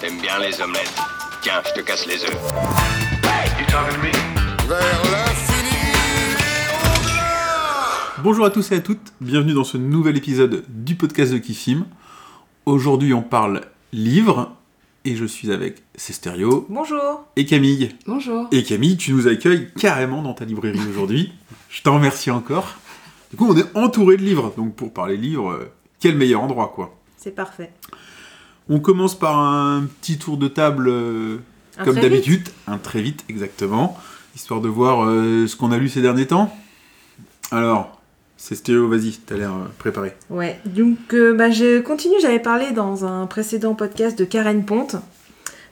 [0.00, 0.94] T'aimes bien les omelettes.
[1.42, 2.52] Tiens, je te casse les œufs.
[4.68, 5.76] Vers l'infini
[8.22, 11.86] Bonjour à tous et à toutes, bienvenue dans ce nouvel épisode du podcast de Kifim.
[12.66, 14.52] Aujourd'hui on parle livre
[15.04, 17.24] et je suis avec Cestério Bonjour.
[17.36, 17.96] et Camille.
[18.06, 18.46] Bonjour.
[18.52, 21.32] Et Camille, tu nous accueilles carrément dans ta librairie aujourd'hui.
[21.68, 22.76] Je t'en remercie encore.
[23.30, 26.72] Du coup on est entouré de livres, donc pour parler livres, euh, quel meilleur endroit
[26.74, 26.94] quoi?
[27.16, 27.72] C'est parfait.
[28.72, 31.36] On commence par un petit tour de table euh,
[31.84, 33.98] comme d'habitude, un très vite exactement,
[34.34, 36.56] histoire de voir euh, ce qu'on a lu ces derniers temps.
[37.50, 38.00] Alors,
[38.38, 40.14] Cestério, vas-y, t'as l'air euh, préparé.
[40.30, 40.58] Ouais.
[40.64, 42.14] Donc, euh, bah, je continue.
[42.22, 44.96] J'avais parlé dans un précédent podcast de Karen Ponte.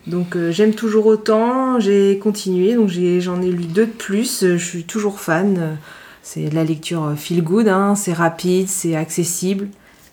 [0.07, 1.81] Donc, euh, j'aime toujours autant.
[1.81, 2.75] J'ai continué.
[2.75, 4.45] Donc, j'en ai, lu deux de plus.
[4.45, 5.79] Je suis toujours fan.
[6.23, 7.67] C'est de la lecture feel good.
[7.67, 7.95] hein.
[7.95, 9.69] C'est rapide, c'est accessible.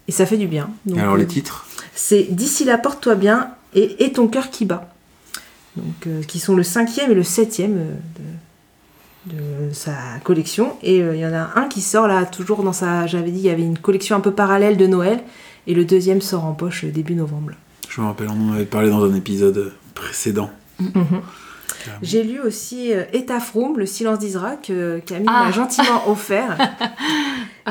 [0.08, 0.70] Et ça fait du bien.
[0.86, 4.66] Donc, Alors euh, les titres C'est D'ici là, porte-toi bien et Et ton cœur qui
[4.66, 4.94] bat.
[5.76, 10.76] Donc, euh, qui sont le cinquième et le septième euh, de, de sa collection.
[10.82, 13.08] Et euh, il y en a un qui sort là, toujours dans sa.
[13.08, 15.22] J'avais dit, il y avait une collection un peu parallèle de Noël.
[15.68, 17.52] Et le deuxième sort en poche euh, début novembre.
[17.90, 20.50] Je me rappelle, on en avait parlé dans un épisode précédent.
[22.02, 23.04] J'ai lu aussi euh,
[23.78, 25.46] Le silence d'Isra, que Camille Ah.
[25.46, 26.58] m'a gentiment offert.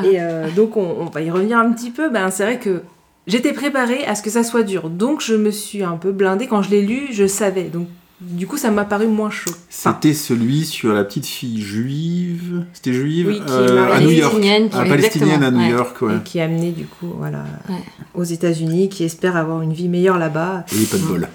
[0.03, 2.09] Et euh, donc, on, on va y revenir un petit peu.
[2.09, 2.81] Ben, c'est vrai que
[3.27, 4.89] j'étais préparée à ce que ça soit dur.
[4.89, 6.47] Donc, je me suis un peu blindée.
[6.47, 7.63] Quand je l'ai lu, je savais.
[7.65, 7.87] Donc,
[8.19, 9.51] du coup, ça m'a paru moins chaud.
[9.69, 12.65] Enfin, C'était celui sur la petite fille juive.
[12.73, 13.99] C'était juive Oui, euh, à.
[14.01, 14.33] New York.
[14.33, 15.69] Palestinienne, Ah, qui- palestinienne à New ouais.
[15.69, 16.15] York, ouais.
[16.15, 17.75] et qui est amené, du coup, voilà, Ouais.
[18.15, 20.65] aux États-Unis, qui espère avoir une vie meilleure là-bas.
[20.73, 21.27] Et pas de bol.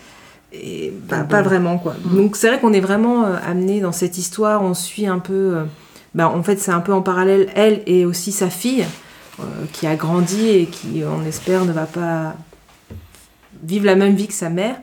[0.53, 1.95] Et bah, pas vraiment, quoi.
[2.05, 4.63] Donc, c'est vrai qu'on est vraiment euh, amené dans cette histoire.
[4.63, 5.33] On suit un peu.
[5.57, 5.65] euh,
[6.15, 8.85] bah, en fait, c'est un peu en parallèle elle et aussi sa fille,
[9.41, 12.35] euh, qui a grandi et qui, on espère, ne va pas
[13.63, 14.77] vivre la même vie que sa mère.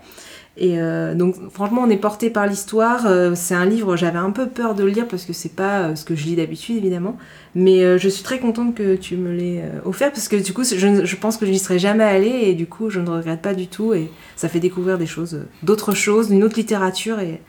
[0.61, 3.05] Et euh, donc, franchement, on est porté par l'histoire.
[3.07, 5.79] Euh, c'est un livre, j'avais un peu peur de le lire parce que c'est pas
[5.79, 7.17] euh, ce que je lis d'habitude, évidemment.
[7.55, 11.15] Mais je suis très contente que tu me l'aies offert parce que du coup, je,
[11.15, 13.67] pense que je n'y serais jamais allée et du coup, je ne regrette pas du
[13.67, 13.93] tout.
[13.93, 17.19] Et ça fait découvrir des choses, d'autres choses, d'une autre littérature.
[17.19, 17.42] Et,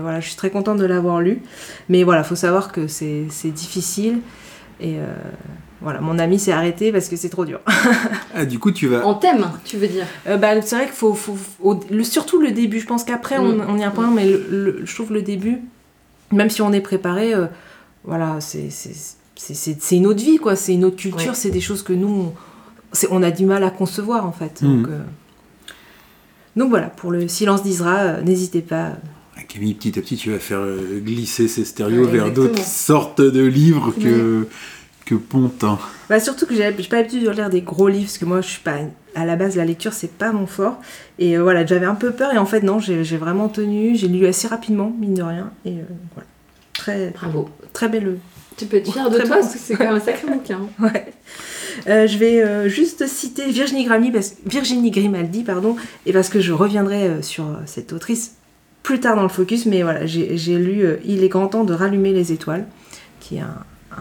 [0.00, 1.42] voilà, je suis très contente de l'avoir lu.
[1.90, 4.20] Mais voilà, faut savoir que c'est difficile.
[4.80, 4.96] Et
[5.80, 7.60] voilà, mon ami s'est arrêté parce que c'est trop dur.
[8.34, 9.04] Ah, du coup, tu vas.
[9.04, 12.40] En thème, tu veux dire Euh, bah, c'est vrai qu'il faut, faut- au- le, surtout
[12.40, 12.78] le début.
[12.78, 13.64] Je pense qu'après on, Mm.
[13.68, 15.58] on y a pas, mais le, le- je trouve le début,
[16.30, 17.46] même si on est préparé, euh,
[18.04, 18.68] voilà, c'est
[19.96, 20.54] une autre vie, quoi.
[20.56, 21.30] C'est une autre culture.
[21.30, 21.34] Ouais.
[21.34, 22.34] C'est des choses que nous, on,
[22.92, 24.62] c'est- on a du mal à concevoir en fait.
[24.62, 24.66] Mm.
[24.82, 25.00] Donc, euh,
[26.56, 28.92] donc voilà, pour le silence d'Isra, euh, n'hésitez pas.
[29.36, 30.60] Ah, Camille, petit à petit, tu vas faire
[31.04, 34.46] glisser ces stéréos Ouais, vers d'autres sortes de livres que,
[35.08, 35.64] que Ponte.
[35.64, 35.78] hein.
[36.10, 38.48] Bah, surtout que j'ai pas l'habitude de lire des gros livres, parce que moi, je
[38.48, 38.76] suis pas.
[39.14, 40.76] À la base, la lecture, c'est pas mon fort.
[41.18, 43.96] Et euh, voilà, j'avais un peu peur, et en fait, non, j'ai vraiment tenu.
[43.96, 45.50] J'ai lu assez rapidement, mine de rien.
[45.64, 45.82] Et euh,
[46.14, 46.28] voilà.
[46.74, 47.48] Très, Bravo.
[47.72, 48.18] très belle.
[48.56, 49.34] Tu peux être fière de toi bon.
[49.40, 50.60] parce que c'est quand même un sacré bouquin.
[50.80, 51.12] Ouais.
[51.88, 55.76] Euh, je vais euh, juste citer Virginie, Grimaldi parce, Virginie Grimaldi, pardon,
[56.06, 58.34] et parce que je reviendrai euh, sur euh, cette autrice
[58.82, 61.64] plus tard dans le focus, mais voilà, j'ai j'ai lu euh, Il est grand temps
[61.64, 62.66] de rallumer les étoiles,
[63.20, 63.54] qui est un,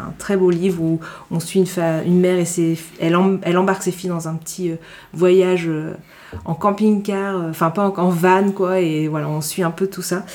[0.08, 1.00] un très beau livre où
[1.32, 4.76] on suit une, mère et ses, elle, elle embarque ses filles dans un petit euh,
[5.14, 5.94] voyage euh,
[6.46, 9.88] en camping-car, euh, enfin pas en, en van quoi, et voilà, on suit un peu
[9.88, 10.26] tout ça.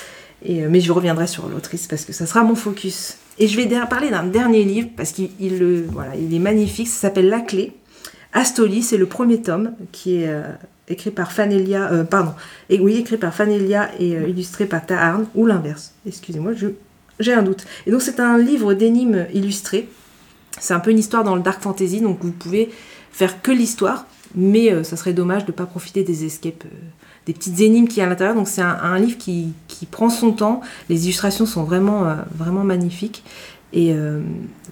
[0.45, 3.17] Et, mais je reviendrai sur l'autrice parce que ça sera mon focus.
[3.39, 7.73] Et je vais parler d'un dernier livre parce qu'il est magnifique, ça s'appelle La Clé.
[8.33, 10.31] Astoli, c'est le premier tome qui est
[10.89, 12.33] écrit par Fanelia, pardon,
[12.71, 15.95] et oui, écrit par Fanelia et illustré par Taharn, ou l'inverse.
[16.07, 16.69] Excusez-moi, je-
[17.23, 17.65] j'ai un doute.
[17.87, 19.89] Et donc c'est un livre d'énigmes illustré.
[20.59, 22.71] C'est un peu une histoire dans le dark fantasy, donc vous pouvez
[23.11, 26.79] faire que l'histoire, mais euh, ça serait dommage de ne pas profiter des escapes, euh,
[27.27, 28.35] des petites énigmes qu'il y a à l'intérieur.
[28.35, 29.55] Donc c'est un, livre qui,
[29.91, 30.61] prend son temps.
[30.89, 33.23] Les illustrations sont vraiment, euh, vraiment magnifiques.
[33.75, 33.95] Et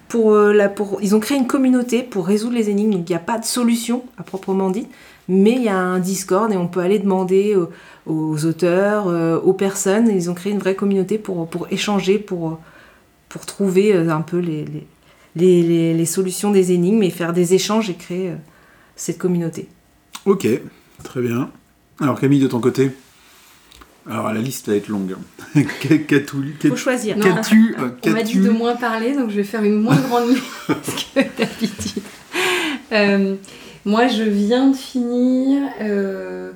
[0.08, 2.90] pour, la, pour, ils ont créé une communauté pour résoudre les énigmes.
[2.90, 4.88] Donc il n'y a pas de solution à proprement dit,
[5.30, 7.70] mais il y a un Discord et on peut aller demander aux,
[8.06, 10.08] aux auteurs, euh, aux personnes.
[10.08, 12.58] Ils ont créé une vraie communauté pour, pour échanger, pour,
[13.28, 14.86] pour trouver euh, un peu les, les,
[15.36, 18.34] les, les- les solutions des énigmes et faire des échanges et créer euh,
[18.96, 19.68] cette communauté.
[20.26, 20.46] Ok,
[21.04, 21.50] très bien.
[22.00, 22.90] Alors Camille, de ton côté?
[24.10, 25.14] Alors la liste va être longue.
[25.54, 27.16] Qu'a- Qu'as-tu faut choisir.
[27.18, 27.24] Non.
[27.24, 27.76] Qu'as-tu
[28.06, 31.20] On m'a dit de moins parler, donc je vais faire une moins grande liste que
[31.38, 32.02] d'habitude.
[32.92, 33.34] Euh,
[33.86, 36.52] moi, je viens de finir euh,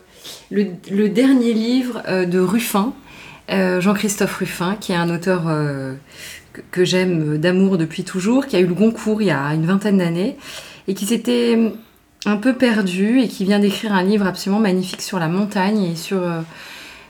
[0.51, 2.93] le, dernier livre euh, de Ruffin,
[3.51, 5.45] euh, Jean-Christophe Ruffin, qui est un auteur
[6.71, 9.99] que, j'aime d'amour depuis toujours, qui a eu le Goncourt il y a une vingtaine
[9.99, 10.37] d'années,
[10.87, 11.59] et qui s'était
[12.27, 15.97] un peu perdu et qui vient d'écrire un livre absolument magnifique sur la montagne et
[15.97, 16.23] sur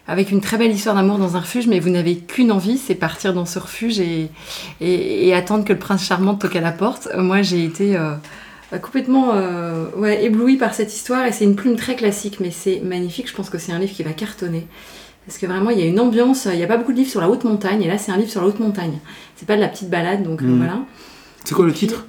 [0.06, 2.94] avec une très belle histoire d'amour dans un refuge, mais vous n'avez qu'une envie, c'est
[2.94, 7.08] partir dans ce refuge et, attendre que le prince charmant toque à la porte.
[7.16, 7.96] Moi, j'ai été
[8.78, 12.80] complètement euh, ouais, éblouie par cette histoire et c'est une plume très classique, mais c'est
[12.80, 13.28] magnifique.
[13.28, 14.66] Je pense que c'est un livre qui va cartonner.
[15.26, 17.10] Parce que vraiment, il y a une ambiance, il n'y a pas beaucoup de livres
[17.10, 18.98] sur la haute montagne, et là, c'est un livre sur la haute montagne.
[19.36, 20.58] C'est pas de la petite balade, donc Mhm.
[20.58, 20.78] voilà.
[21.44, 22.06] C'est quoi le titre?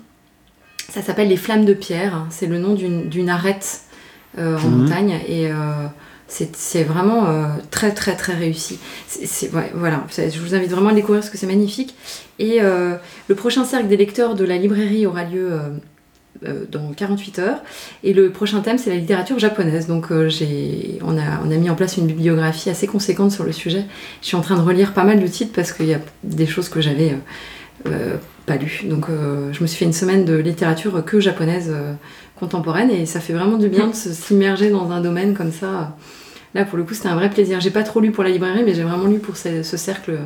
[0.90, 2.26] Ça s'appelle Les Flammes de Pierre.
[2.30, 3.82] C'est le nom d'une d'une arête
[4.38, 4.78] euh, en Mhm.
[4.82, 5.20] montagne.
[5.28, 5.88] Et euh,
[6.28, 8.78] c'est vraiment euh, très, très, très réussi.
[9.08, 10.04] C'est- c'est- ouais, voilà.
[10.16, 11.96] Je vous invite vraiment à découvrir parce que c'est magnifique.
[12.40, 12.96] Et euh,
[13.30, 15.52] le prochain cercle des lecteurs de la librairie aura lieu.
[15.54, 15.70] euh,
[16.72, 17.60] dans 48 heures.
[18.04, 19.88] Et le prochain thème c'est la littérature japonaise.
[19.88, 20.30] Donc euh,
[21.02, 23.86] on a on a mis en place une bibliographie assez conséquente sur le sujet.
[24.22, 26.46] Je suis en train de relire pas mal de titres parce qu'il y a des
[26.46, 27.18] choses que j'avais euh,
[27.88, 28.82] euh, pas lues.
[28.86, 31.94] Donc euh, je me suis fait une semaine de littérature que japonaise euh,
[32.36, 32.92] contemporaine.
[32.92, 35.96] Et ça fait vraiment du bien de s'immerger dans un domaine comme ça.
[36.54, 37.60] Là pour le coup c'était un vrai plaisir.
[37.60, 40.18] J'ai pas trop lu pour la librairie mais j'ai vraiment lu pour ce cercle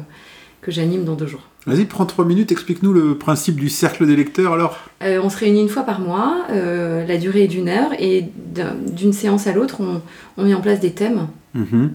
[0.61, 4.15] que j'anime dans deux jours Vas-y, prends trois minutes, explique-nous le principe du cercle des
[4.15, 4.77] lecteurs alors.
[5.03, 8.25] Euh, on se réunit une fois par mois, euh, la durée est d'une heure, et
[8.53, 10.01] d'un- d'une séance à l'autre, on,
[10.37, 11.27] on met en place des thèmes.
[11.53, 11.91] Mhm.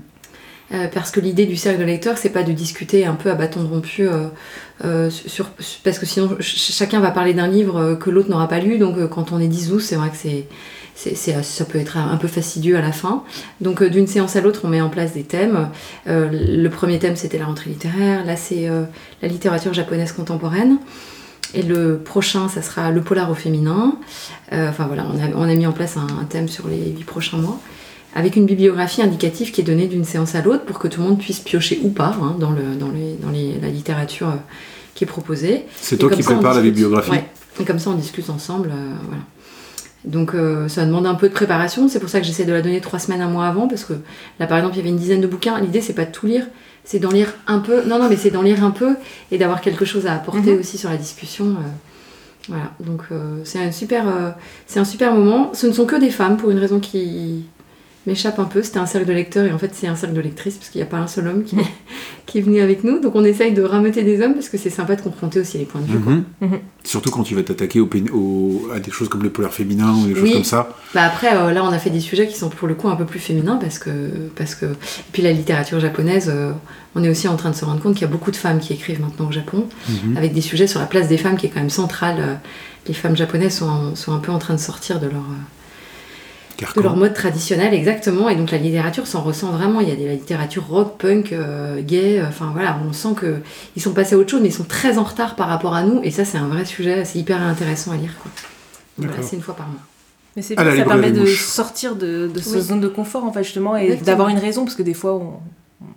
[0.73, 3.35] Euh, parce que l'idée du cercle de lecteurs, c'est pas de discuter un peu à
[3.35, 4.09] bâton rompu,
[5.11, 5.51] sur,
[5.85, 8.97] parce que sinon ch- chacun va parler d'un livre que l'autre n'aura pas lu, donc
[9.09, 10.47] quand on est 10-12, c'est vrai que c'est,
[10.95, 13.23] c'est, ça peut être un peu fastidieux à la fin.
[13.61, 15.69] Donc euh, d'une séance à l'autre, on met en place des thèmes.
[16.07, 18.85] Euh, le premier thème, c'était la rentrée littéraire, là c'est euh,
[19.23, 20.79] la littérature japonaise contemporaine.
[21.57, 23.97] Et le prochain, ça sera le polar au féminin.
[24.53, 26.91] Euh, enfin voilà, on a, on a mis en place un, un thème sur les
[26.97, 27.61] huit prochains mois
[28.17, 31.09] avec une bibliographie indicative qui est donnée d'une séance à l'autre pour que tout le
[31.09, 34.33] monde puisse piocher ou pas hein, dans, le, dans, les, dans les- la littérature
[34.95, 35.65] qui est proposée.
[35.81, 37.11] C'est toi qui prépares la bibliographie.
[37.11, 37.25] Ouais.
[37.61, 38.71] Et comme ça, on discute ensemble.
[38.73, 39.23] euh, voilà.
[40.05, 41.89] Donc euh, ça demande un peu de préparation.
[41.89, 43.95] C'est pour ça que j'essaie de la donner trois semaines, un mois avant, parce que
[44.39, 45.59] là, par exemple, il y avait une dizaine de bouquins.
[45.61, 46.47] L'idée, c'est pas de tout lire,
[46.85, 47.83] c'est d'en lire un peu.
[47.87, 48.97] Non, non, mais c'est d'en lire un peu
[49.31, 50.61] et d'avoir quelque chose à apporter Mhm.
[50.61, 51.47] aussi sur la discussion.
[51.47, 52.73] euh, voilà.
[52.81, 54.31] Donc euh, c'est un super, euh,
[54.67, 55.53] c'est un super moment.
[55.55, 57.45] Ce ne sont que des femmes pour une raison qui
[58.07, 58.63] m'échappe un peu.
[58.63, 60.81] C'était un cercle de lecteurs et en fait c'est un cercle de lectrices parce qu'il
[60.81, 61.57] n'y a pas un seul homme qui,
[62.27, 63.01] qui est venu avec nous.
[63.01, 65.65] Donc on essaye de rameuter des hommes parce que c'est sympa de confronter aussi les
[65.65, 65.99] points de vue.
[66.01, 66.13] quoi.
[66.13, 66.25] Mhm.
[66.41, 66.59] Mhm.
[66.85, 67.89] Surtout quand tu vas t'attaquer au
[68.75, 70.69] à des choses comme le polaire féminin ou des choses comme ça.
[70.95, 72.97] Bah après, euh, là, on a fait des sujets qui sont pour le coup un
[72.97, 73.91] peu plus féminins parce que.
[74.37, 74.67] Parce que...
[74.67, 76.53] Et puis la littérature japonaise, euh,
[76.95, 78.59] on est aussi en train de se rendre compte qu'il y a beaucoup de femmes
[78.61, 80.17] qui écrivent maintenant au Japon, Mhm.
[80.17, 82.17] avec des sujets sur la place des femmes qui est quand même centrale.
[82.21, 82.35] Euh,
[82.87, 85.25] Les femmes japonaises sont, sont un peu en train de sortir de leur,
[86.77, 88.29] de leur mode traditionnel, exactement.
[88.29, 89.81] Et donc la littérature s'en ressent vraiment.
[89.81, 92.19] Il y a de la littérature rock, punk, euh, gay.
[92.21, 93.37] euh, Enfin voilà, on sent que
[93.77, 95.83] ils sont passés à autre chose, mais ils sont très en retard par rapport à
[95.83, 96.01] nous.
[96.03, 97.05] Et ça, c'est un vrai sujet.
[97.05, 98.13] C'est hyper intéressant à lire.
[98.99, 99.81] Voilà, c'est une fois par mois.
[100.37, 102.61] Mais c'est À ça permet de sortir de, de cette Oui.
[102.63, 105.33] zone de confort, en fait, justement, et d'avoir une raison, parce que des fois, on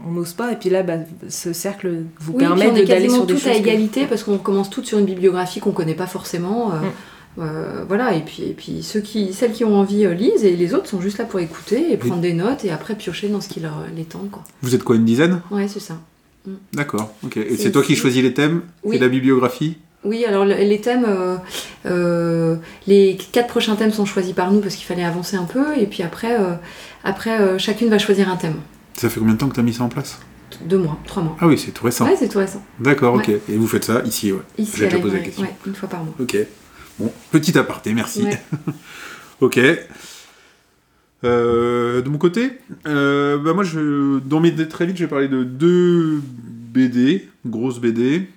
[0.05, 0.95] on n'ose pas, et puis là, bah,
[1.29, 3.51] ce cercle vous Oui, permet on est d'aller quasiment sur des toutes choses.
[3.51, 6.71] à que- égalité parce qu'on commence toutes sur une bibliographie qu'on connaît pas forcément.
[6.73, 6.91] euh, Mm.
[7.39, 10.55] Euh, voilà, et puis, et puis ceux qui, celles qui ont envie euh, lisent et
[10.55, 13.41] les autres sont juste là pour écouter et prendre des notes et après piocher dans
[13.41, 14.31] ce qui leur les tente.
[14.31, 14.43] Quoi.
[14.61, 15.41] Vous êtes quoi, une dizaine?
[15.51, 15.97] Ouais, c'est ça.
[16.73, 17.37] D'accord, ok.
[17.37, 18.61] Et C'est- toi qui choisis les thèmes?
[18.83, 18.95] Oui.
[18.95, 19.77] et la bibliographie?
[20.05, 21.35] Oui, alors le- les thèmes, euh,
[21.85, 22.55] euh,
[22.87, 25.85] les quatre prochains thèmes sont choisis par nous parce qu'il fallait avancer un peu et
[25.85, 26.53] puis après, euh,
[27.03, 28.55] après euh, chacune va choisir un thème.
[28.95, 30.19] Ça fait combien de temps que tu as mis ça en place?
[30.65, 31.35] Deux mois, trois mois.
[31.41, 32.05] Ah oui, c'est tout récent.
[32.05, 32.63] Ouais, c'est tout récent.
[32.79, 33.23] D'accord, Ouais.
[33.23, 33.41] ok.
[33.49, 34.39] Et vous faites ça ici, ouais.
[34.57, 35.45] Ici, J'ai déjà la question.
[35.65, 36.13] Une fois par mois.
[36.19, 36.37] Ok.
[36.99, 38.23] Bon, petit aparté, merci.
[38.23, 38.41] Ouais.
[39.41, 39.59] ok.
[41.23, 42.53] Euh, de mon côté,
[42.85, 47.79] euh, bah moi, je, dans mes très vite, je vais parler de deux BD, grosses
[47.79, 48.27] BD,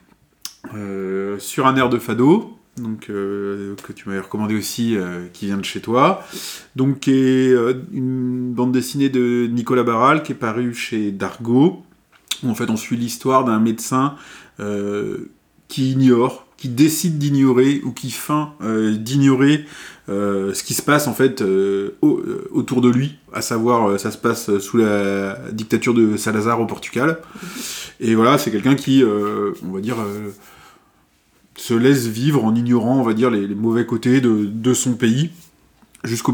[0.75, 4.97] euh, sur un air de fado, donc que tu m'avais recommandé aussi,
[5.35, 6.25] qui vient de chez toi,
[6.77, 7.55] donc qui est
[7.93, 11.83] une bande dessinée de Nicolas Barral qui est parue chez Dargo,
[12.43, 14.15] où en fait on suit l'histoire d'un médecin
[15.69, 19.65] qui ignore, qui décide d'ignorer ou qui feint euh, d'ignorer
[20.11, 24.11] euh, ce qui se passe en fait euh, au- autour de lui, à savoir ça
[24.11, 27.19] se passe sous la dictature de Salazar au Portugal.
[27.99, 29.97] Et voilà, c'est quelqu'un qui, on va dire,
[31.57, 35.31] se laisse vivre en ignorant, on va dire, les, mauvais côtés de, son pays,
[36.05, 36.33] jusqu'au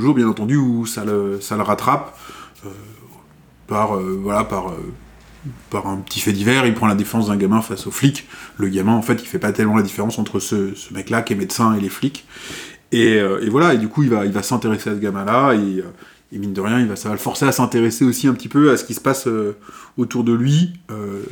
[0.00, 2.18] jour, bien entendu, où ça le, ça le rattrape
[3.66, 4.74] par, voilà, par,
[5.70, 6.66] par un petit fait divers.
[6.66, 8.28] Il prend la défense d'un gamin face aux flics.
[8.58, 11.36] Le gamin, en fait, il fait pas tellement la différence entre ce, mec-là qui est
[11.36, 12.26] médecin et les flics.
[12.92, 15.84] Et, euh, voilà, et du coup, il va, s'intéresser à ce gamin-là, et, euh,
[16.32, 18.48] et mine de rien, il va, ça va le forcer à s'intéresser aussi un petit
[18.48, 19.56] peu à ce qui se passe euh,
[19.96, 20.72] autour de lui,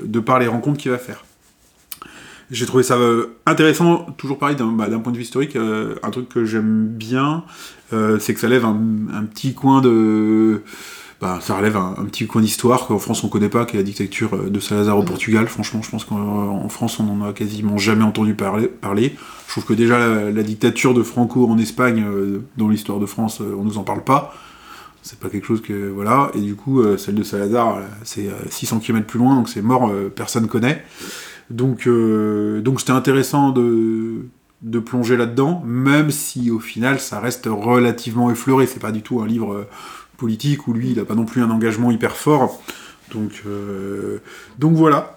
[0.05, 1.25] de par les rencontres qu'il va faire.
[2.51, 2.97] J'ai trouvé ça
[3.45, 5.55] intéressant, toujours pareil, d'un bah, d'un point de vue historique.
[5.57, 7.45] un truc que j'aime bien,
[7.91, 10.63] c'est que ça lève un petit coin de.
[11.21, 13.79] Bah, ça relève un, un petit coin d'histoire qu'en France on connaît pas, qui est
[13.81, 15.49] la dictature euh, de Salazar au Portugal.
[15.49, 18.69] Franchement, je pense qu'en en France on en a quasiment jamais entendu parler.
[18.69, 19.17] parler.
[19.47, 23.07] Je trouve que déjà la, la dictature de Franco en Espagne, euh, dans l'histoire de
[23.07, 24.33] France, euh, on nous en parle pas.
[25.03, 25.89] C'est pas quelque chose que.
[25.91, 26.31] Voilà.
[26.35, 29.49] Et du coup, euh, celle de Salazar, euh, c'est euh, 600 km plus loin, donc
[29.49, 30.85] c'est mort, euh, personne connaît.
[31.51, 34.27] Donc, euh, donc c'était intéressant de,
[34.63, 38.67] de plonger là-dedans, même si au final ça reste relativement effleuré.
[38.67, 39.69] C'est pas du tout un livre euh,
[40.19, 42.63] politique où lui il a pas non plus un engagement hyper fort.
[43.15, 44.19] Donc, euh,
[44.59, 45.15] donc voilà.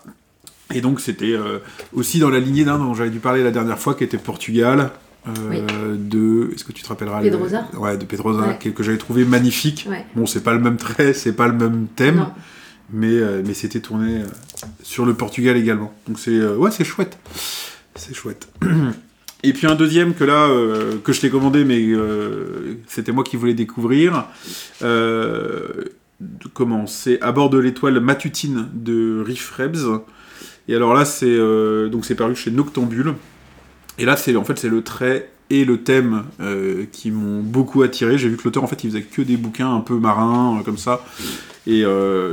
[0.74, 1.60] Et donc c'était euh,
[1.91, 4.91] aussi dans la lignée d'un dont j'avais dû parler la dernière fois, qui était Portugal.
[5.27, 8.58] euh, de est-ce que tu te rappelleras le- Pedrosa ouais de Pedrosa Ouais.
[8.60, 10.03] que, que j'avais trouvé magnifique Ouais.
[10.15, 12.31] bon c'est pas le même trait c'est pas le même thème Non.
[12.91, 14.24] mais, mais c'était tourné
[14.81, 15.93] sur le Portugal également.
[16.08, 17.20] Donc c'est ouais, c'est chouette.
[17.96, 18.48] C'est chouette.
[19.43, 23.24] Et puis un deuxième que là, euh, que je t'ai commandé, mais euh, c'était moi
[23.24, 24.25] qui voulais découvrir.
[24.83, 25.67] Euh,
[26.53, 30.01] comment C'est à bord de l'étoile matutine de Riff Rebs.
[30.67, 31.38] Et alors là, c'est
[32.15, 33.15] paru chez Noctambule.
[33.98, 36.24] Et là, c'est en fait c'est le trait et le thème
[36.91, 38.17] qui m'ont beaucoup attiré.
[38.19, 40.77] J'ai vu que l'auteur en fait il faisait que des bouquins un peu marins comme
[40.77, 41.03] ça.
[41.65, 41.83] Et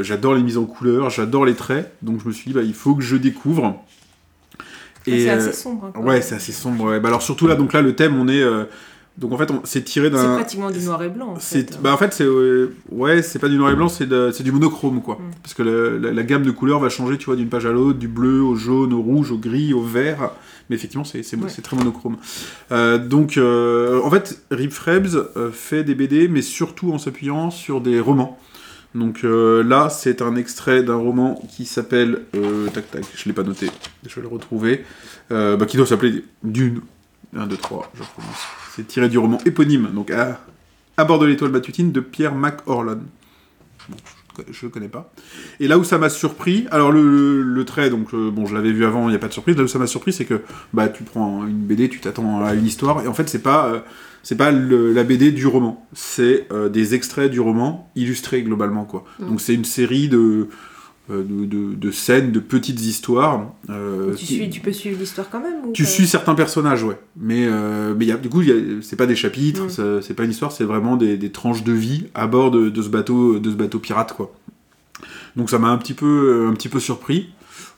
[0.03, 2.75] j'adore les mises en couleur, j'adore les traits, donc je me suis dit, bah, il
[2.75, 3.83] faut que je découvre.
[5.11, 5.85] C'est euh, assez sombre.
[5.87, 6.85] hein, quand Ouais, c'est assez sombre.
[6.85, 7.01] ouais.
[7.01, 8.43] Bah, alors surtout là, donc là, le thème, on est.
[8.43, 8.65] euh,
[9.17, 10.35] donc en fait, c'est tiré C'est d'un.
[10.37, 11.31] pratiquement du noir et blanc.
[11.31, 11.79] En C'est, fait.
[11.83, 14.45] bah en fait, c'est euh, ouais, c'est pas du noir et blanc, c'est, de- c'est
[14.45, 15.17] du monochrome quoi.
[15.17, 15.31] Mm.
[15.43, 17.73] Parce que la, la- la gamme de couleurs va changer, tu vois, d'une page à
[17.73, 20.31] l'autre, du bleu au jaune, au rouge, au gris, au vert.
[20.71, 21.49] Mais effectivement, c'est, c'est, Ouais.
[21.49, 22.17] c'est très monochrome.
[22.73, 27.51] Euh, donc, euh, en fait, Rip Frebs euh, fait des BD, mais surtout en s'appuyant
[27.51, 28.39] sur des romans.
[28.95, 32.23] Donc euh, là, c'est un extrait d'un roman qui s'appelle.
[32.35, 33.71] euh, tac tac, je l'ai pas noté,
[34.07, 34.85] je vais le retrouver.
[35.31, 36.81] Euh, bah, qui doit s'appeler Dune.
[37.37, 38.39] 1, 2, 3, je recommence.
[38.75, 40.41] C'est tiré du roman éponyme, donc à,
[41.05, 43.03] bord de l'étoile matutine de Pierre McHorlon.
[43.89, 43.97] Bon,
[44.51, 45.13] je ne connais pas.
[45.61, 48.55] Et là où ça m'a surpris, alors le, le- le trait, donc euh, bon, je
[48.55, 49.57] l'avais vu avant, il n'y a pas de surprise.
[49.57, 50.41] Là où ça m'a surpris, c'est que
[50.73, 53.67] bah tu prends une BD, tu t'attends à une histoire, et en fait c'est pas
[53.69, 53.81] euh,
[54.23, 58.85] c'est pas le- la BD du roman, c'est euh, des extraits du roman illustrés globalement
[58.85, 59.05] quoi.
[59.21, 59.27] Mm.
[59.29, 60.49] Donc c'est une série de
[61.11, 63.53] de, de- de scènes, de petites histoires.
[63.71, 66.99] euh, Tu, suis, tu peux suivre l'histoire quand même ou tu suis certains personnages, ouais.
[67.17, 68.43] Mais, euh, mais y a, du coup,
[68.83, 70.01] c'est pas des chapitres, Mm.
[70.03, 72.83] c'est pas une histoire, c'est vraiment des, des tranches de vie à bord de, de
[72.83, 74.33] ce bateau, de ce bateau pirate, quoi.
[75.37, 77.31] Donc ça m'a un petit peu, un petit peu surpris.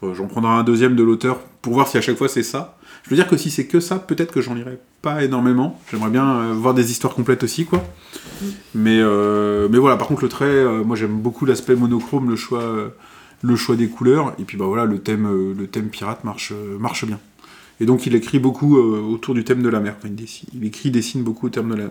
[0.03, 2.79] Euh, j'en prendrai un deuxième de l'auteur pour voir si à chaque fois c'est ça.
[3.03, 5.79] Je veux dire que si c'est que ça, peut-être que j'en lirai pas énormément.
[5.91, 7.83] J'aimerais bien euh, voir des histoires complètes aussi, quoi.
[8.75, 12.37] Mais, euh, mais voilà, par contre, le trait, euh, moi j'aime beaucoup l'aspect monochrome, le
[12.37, 12.89] choix, euh,
[13.43, 14.35] le choix des couleurs.
[14.39, 17.19] Et puis bah voilà, le thème, euh, le thème pirate marche, euh, marche bien.
[17.81, 19.95] Et donc il écrit beaucoup euh, autour du thème de la mer.
[19.99, 21.89] Enfin, il, dessine, il écrit, dessine beaucoup au terme de la, En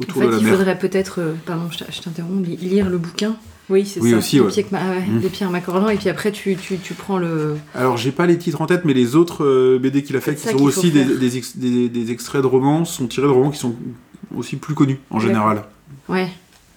[0.00, 0.54] autour fait, de la il mer.
[0.56, 3.36] faudrait peut-être, euh, pardon, je t'interromps, li- lire le bouquin
[3.68, 4.16] Oui, c'est Oui, ça.
[4.16, 4.50] aussi, de, ouais.
[4.50, 7.56] Pierre, ah ouais, de Pierre Macordon, et puis après tu, tu, tu prends le.
[7.74, 10.38] Alors j'ai pas les titres en tête, mais les autres euh, BD qu'il a fait,
[10.38, 13.32] C'est qui sont aussi des, des, ex- des- des extraits de romans, sont tirés de
[13.32, 13.74] romans qui sont
[14.34, 15.64] aussi plus connus en général.
[16.08, 16.28] Ouais.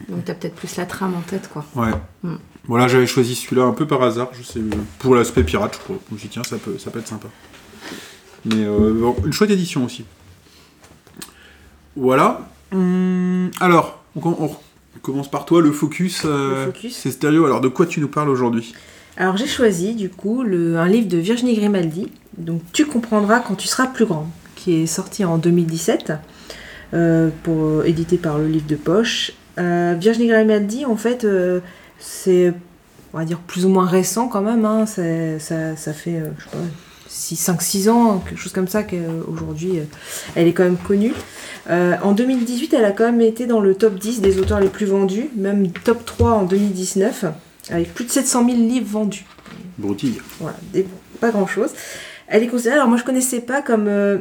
[0.10, 1.64] Donc t'as peut-être plus la trame en tête, quoi.
[1.76, 1.92] Ouais.
[2.24, 2.36] Mm.
[2.68, 4.62] Voilà, j'avais choisi celui-là un peu par hasard, je sais,
[5.00, 5.98] pour l'aspect pirate, je crois.
[6.10, 7.28] Je me suis dit, tiens, ça peut, ça peut être sympa.
[8.46, 10.06] Mais euh, bon, une chouette édition aussi.
[11.96, 12.48] Voilà.
[12.72, 14.50] Hum, alors, on, com- on
[15.02, 16.24] commence par toi, le focus.
[16.26, 16.96] euh, Le focus.
[16.96, 17.46] C'est stéréo.
[17.46, 18.74] Alors, de quoi tu nous parles aujourd'hui?
[19.16, 22.08] Alors j'ai choisi du coup le, un livre de Virginie Grimaldi,
[22.40, 26.14] donc Tu comprendras quand tu seras plus grande, qui est sorti en 2017,
[26.96, 29.32] euh, pour, euh, édité par le livre de poche.
[29.60, 31.28] Euh, Virginie Grimaldi, en fait,
[32.06, 32.54] c'est,
[33.14, 35.02] on va dire, plus ou moins récent quand même, hein, ça,
[35.76, 39.84] ça fait, euh, je sais pas, 5-6 ans, quelque chose comme ça, qu'aujourd'hui, euh,
[40.36, 41.14] elle est quand même connue.
[41.70, 44.68] Euh, en 2018, elle a quand même été dans le top 10 des auteurs les
[44.68, 47.26] plus vendus, même top 3 en 2019,
[47.70, 49.26] avec plus de 700 000 livres vendus.
[49.78, 50.22] Broutille.
[50.40, 50.86] Voilà, des-
[51.22, 51.70] pas grand chose.
[52.28, 54.18] Elle est considérée, alors moi je connaissais pas comme euh,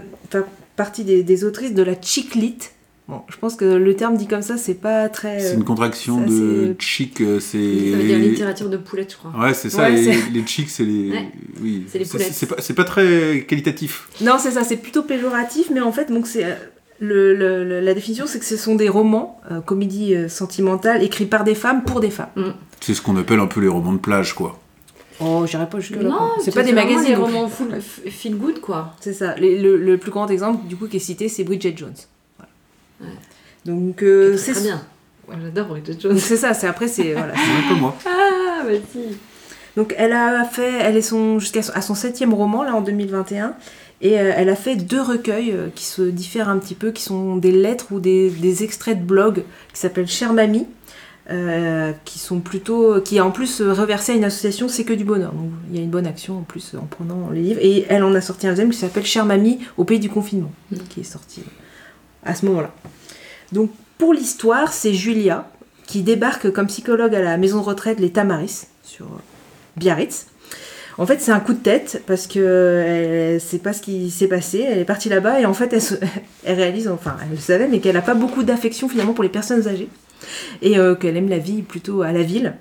[0.77, 2.59] partie des, des autrices de la chick lit.
[3.12, 5.38] Bon, je pense que le terme dit comme ça, c'est pas très.
[5.38, 7.59] C'est euh, une contraction ça, de c'est- chic, euh, c'est.
[7.90, 9.33] Ça veut dire littérature de poulette, je crois.
[9.38, 11.11] Ouais, c'est ça, Ouais, les, c'est- les chicks, c'est les.
[11.11, 11.28] Ouais.
[11.61, 12.31] Oui, C'est les poulettes.
[12.33, 14.09] C'est pas, c'est pas très qualitatif.
[14.23, 16.45] Non, c'est ça, c'est plutôt péjoratif, mais en fait, donc c'est.
[16.45, 16.54] euh,
[17.00, 21.02] Le, le- le- la définition, c'est que ce sont des romans, euh, comédies euh, sentimentales,
[21.02, 22.54] écrits par des femmes pour des femmes.
[22.81, 24.59] C'est ce qu'on appelle un peu les romans de plage, quoi.
[25.21, 26.09] Oh, j'irai pas jusque là.
[26.09, 27.14] Non, c'est pas des magazines.
[27.14, 27.23] plus.
[27.23, 28.95] romans full- feel good, quoi.
[29.00, 29.35] C'est ça.
[29.38, 31.92] Le plus grand exemple, du coup, qui est cité, c'est Bridget Jones.
[33.02, 33.09] Ouais.
[33.64, 34.82] Donc, euh, C'est très bien.
[35.28, 36.12] Ouais, J'adore Bridget Jones.
[36.12, 36.54] Donc, c'est ça.
[36.54, 37.35] C'est après, c'est voilà.
[37.35, 37.97] C'est un peu moi.
[38.06, 39.16] Ah, vas-y.
[39.76, 42.82] Donc elle a fait, elle est son, jusqu'à son, à son septième roman là en
[42.82, 43.54] 2021.
[44.02, 47.02] Et euh, elle a fait deux recueils euh, qui se diffèrent un petit peu, qui
[47.02, 50.66] sont des lettres ou des, des extraits de blog qui s'appellent Chère Mamie,
[51.30, 55.04] euh, qui sont plutôt, qui a en plus reversé à une association C'est que du
[55.04, 55.32] bonheur.
[55.32, 57.61] Donc il y a une bonne action en plus en prenant les livres.
[57.62, 60.52] Et elle en a sorti un deuxième qui s'appelle Chère Mamie au pays du confinement,
[60.90, 61.42] qui est sorti
[62.25, 62.71] à ce moment-là.
[63.52, 65.49] Donc pour l'histoire, c'est Julia
[65.87, 69.19] qui débarque comme psychologue à la maison de retraite Les Tamaris sur euh,
[69.76, 70.26] Biarritz.
[70.99, 74.26] En fait, c'est un coup de tête parce que elle sait pas ce qui s'est
[74.29, 74.64] passé.
[74.69, 75.95] Elle est partie là-bas et en fait, elle, se-
[76.45, 79.31] elle réalise, enfin, elle le savait, mais qu'elle n'a pas beaucoup d'affection finalement pour les
[79.31, 79.88] personnes âgées
[80.61, 82.55] et euh, qu'elle aime la vie plutôt à la ville.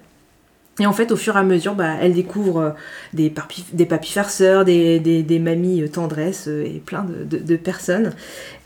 [0.79, 2.69] Et en fait, au fur et à mesure, bah, elle découvre euh,
[3.13, 8.13] des, parpi- des papis farceurs, des, mamies euh, tendresses euh, et plein de personnes.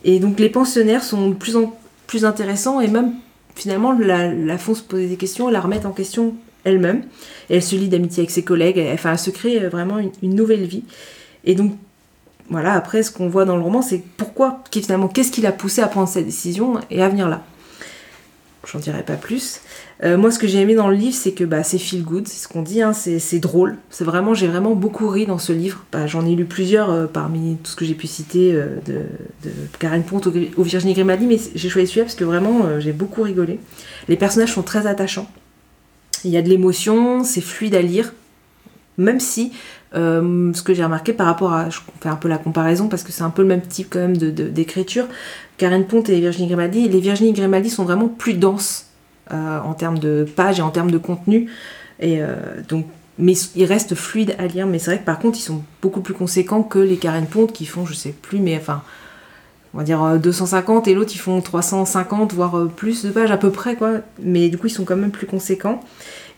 [0.06, 1.76] Et donc, les pensionnaires sont de plus en
[2.08, 3.16] plus intéressants et même
[3.56, 7.04] finalement la, la font se poser des questions, la remettent en question elle-même.
[7.50, 10.12] Elle se lie d'amitié avec ses collègues, elle, enfin, elle se crée euh, vraiment une,
[10.22, 10.84] une nouvelle vie.
[11.44, 11.74] Et donc,
[12.50, 15.82] voilà, après, ce qu'on voit dans le roman, c'est pourquoi, finalement, qu'est-ce qui l'a poussé
[15.82, 17.44] à prendre cette décision et à venir là?
[18.72, 19.62] J'en dirai pas plus.
[20.04, 22.28] Euh, moi, ce que j'ai aimé dans le livre, c'est que bah, c'est feel good,
[22.28, 23.78] c'est ce qu'on dit, hein, c'est drôle.
[23.90, 25.86] C'est vraiment, j'ai vraiment beaucoup ri dans ce livre.
[25.92, 29.04] Bah, J'en ai lu plusieurs euh, parmi tout ce que j'ai pu citer euh, de,
[29.80, 33.60] Karen Ponte ou, Virginie Grimaldi, mais j'ai choisi celui-là parce que vraiment, j'ai beaucoup rigolé.
[34.08, 35.30] Les personnages sont très attachants.
[36.24, 38.14] Il y a de l'émotion, c'est fluide à lire,
[38.98, 39.52] même si
[39.94, 43.04] euh, ce que j'ai remarqué par rapport à, je fais un peu la comparaison parce
[43.04, 45.06] que c'est un peu le même type quand même de- de- d'écriture,
[45.58, 48.88] Karen Ponte et Virginie Grimaldi, les Virginie Grimaldi sont vraiment plus denses
[49.32, 51.50] euh, en termes de pages et en termes de contenu,
[52.00, 52.36] et euh,
[52.68, 52.86] donc
[53.18, 56.02] mais ils restent fluides à lire, mais c'est vrai que par contre ils sont beaucoup
[56.02, 58.84] plus conséquents que les Karen Ponte qui font, je sais plus, mais enfin
[59.74, 63.38] on va dire euh, 250 et l'autre ils font 350 voire plus de pages à
[63.38, 63.94] peu près quoi.
[64.22, 65.80] Mais du coup ils sont quand même plus conséquents.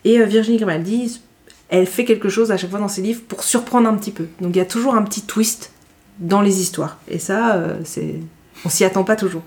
[0.05, 1.19] Et Virginie Grimaldi
[1.69, 4.25] elle fait quelque chose à chaque fois dans ses livres pour surprendre un petit peu.
[4.41, 5.71] Donc il y a toujours un petit twist
[6.19, 6.97] dans les histoires.
[7.07, 8.15] Et ça euh, c'est
[8.65, 9.43] on s'y attend pas toujours.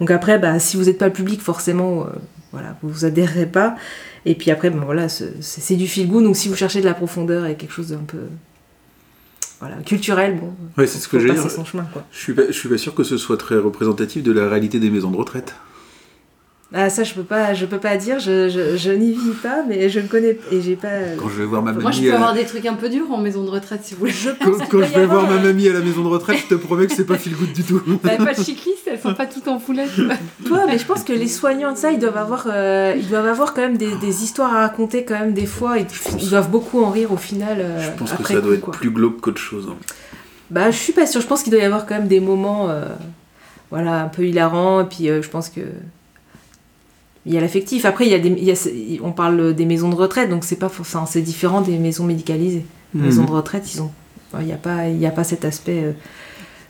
[0.00, 2.10] Donc après bah, si vous n'êtes pas le public forcément euh,
[2.52, 3.76] voilà vous vous adhérez pas.
[4.24, 6.24] Et puis après ben, voilà c'est du feel good.
[6.24, 8.18] Donc si vous cherchez de la profondeur et quelque chose d'un peu
[9.58, 11.16] voilà culturel bon Ouais, c'est ce que
[11.92, 12.04] quoi.
[12.12, 14.78] Je suis, pas, je suis pas sûr que ce soit très représentatif de la réalité
[14.78, 15.54] des maisons de retraite.
[16.74, 19.62] Ah ça je peux pas je peux pas dire je, je, je n'y vis pas
[19.66, 22.02] mais je ne connais et j'ai pas Quand je vais voir ma mamie, Moi, je
[22.02, 24.12] peux avoir des trucs un peu durs en maison de retraite si vous voulez.
[24.44, 26.86] quand, quand je vais voir ma mamie à la maison de retraite, je te promets
[26.86, 27.80] que c'est pas feel good du tout.
[28.04, 29.88] Bah, pas de cyclistes, elles sont pas toutes en foulette.
[30.46, 33.26] toi mais je pense que les soignants de ça ils doivent avoir euh, ils doivent
[33.26, 35.86] avoir quand même des, des histoires à raconter quand même des fois et
[36.20, 38.60] ils doivent beaucoup en rire au final euh, Je pense que ça doit coup, être
[38.60, 38.74] quoi.
[38.74, 39.68] plus glauque qu'autre chose.
[39.70, 39.76] hein.
[40.50, 42.68] bah je suis pas sûre je pense qu'il doit y avoir quand même des moments
[42.68, 42.84] euh,
[43.70, 45.60] voilà un peu hilarants et puis euh, je pense que
[47.28, 49.64] il y a l'affectif après il y a des il y a- on parle des
[49.66, 52.64] maisons de retraite donc c'est pas enfin, c'est différent des maisons médicalisées
[52.94, 53.92] les maisons de retraite ils ont
[54.40, 55.92] il n'y a pas il y a pas cet aspect euh,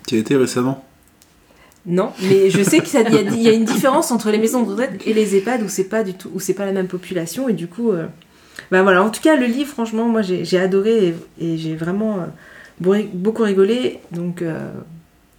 [0.06, 0.84] Tu as été récemment
[1.86, 4.70] Non, mais je sais qu'il y, a- y a une différence entre les maisons de
[4.70, 7.48] retraite et les EHPAD où c'est pas du tout, où c'est pas la même population
[7.48, 8.06] et du coup, euh,
[8.70, 9.02] bah voilà.
[9.02, 11.14] En tout cas, le livre, franchement, moi j'ai adoré et,
[11.46, 14.00] et j'ai vraiment euh, beaucoup rigolé.
[14.12, 14.42] Donc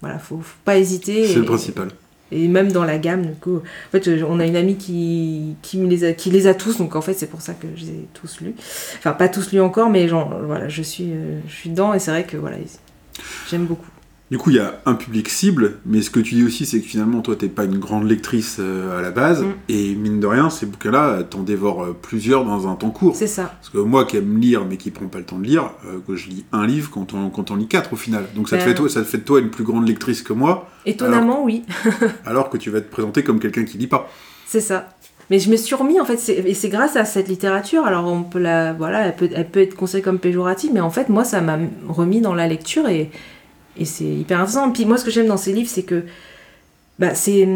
[0.01, 1.27] voilà, faut, faut pas hésiter.
[1.27, 1.89] C'est le principal.
[2.31, 5.55] Et même dans la gamme, du coup, en fait, euh, on a une amie qui,
[5.61, 7.67] qui, me les, a, qui les a tous, donc en fait, c'est pour ça que
[7.75, 8.55] je les ai tous lus.
[8.97, 11.99] Enfin, pas tous lus encore, mais genre, voilà, je suis, euh, je suis dedans et
[11.99, 12.57] c'est vrai que voilà,
[13.49, 13.89] j'aime beaucoup.
[14.31, 16.79] Du coup, il y a un public cible, mais ce que tu dis aussi, c'est
[16.81, 19.53] que finalement, toi, t'es pas une grande lectrice euh, à la base, Mm.
[19.69, 23.15] et mine de rien, ces bouquins-là, t'en dévores euh, plusieurs dans un temps court.
[23.15, 23.45] C'est ça.
[23.59, 25.97] Parce que moi qui aime lire, mais qui prend pas le temps de lire, euh,
[26.07, 28.25] que je lis un livre quand on, quand on lit quatre au final.
[28.35, 30.21] Donc ça, te Ben- fait toi, ça te fait de toi une plus grande lectrice
[30.21, 31.63] que moi, Étonnamment, oui.
[32.25, 34.09] alors que tu vas te présenter comme quelqu'un qui lit pas.
[34.45, 34.89] C'est ça.
[35.31, 37.85] Mais je me suis remis en fait, et c'est grâce à cette littérature.
[37.85, 40.89] Alors on peut la, voilà, elle peut, elle peut être considérée comme péjorative, mais en
[40.89, 43.11] fait moi ça m'a remis dans la lecture et,
[43.79, 44.69] et c'est hyper intéressant.
[44.69, 46.03] Et puis moi ce que j'aime dans ces livres, c'est que
[46.99, 47.47] bah, c'est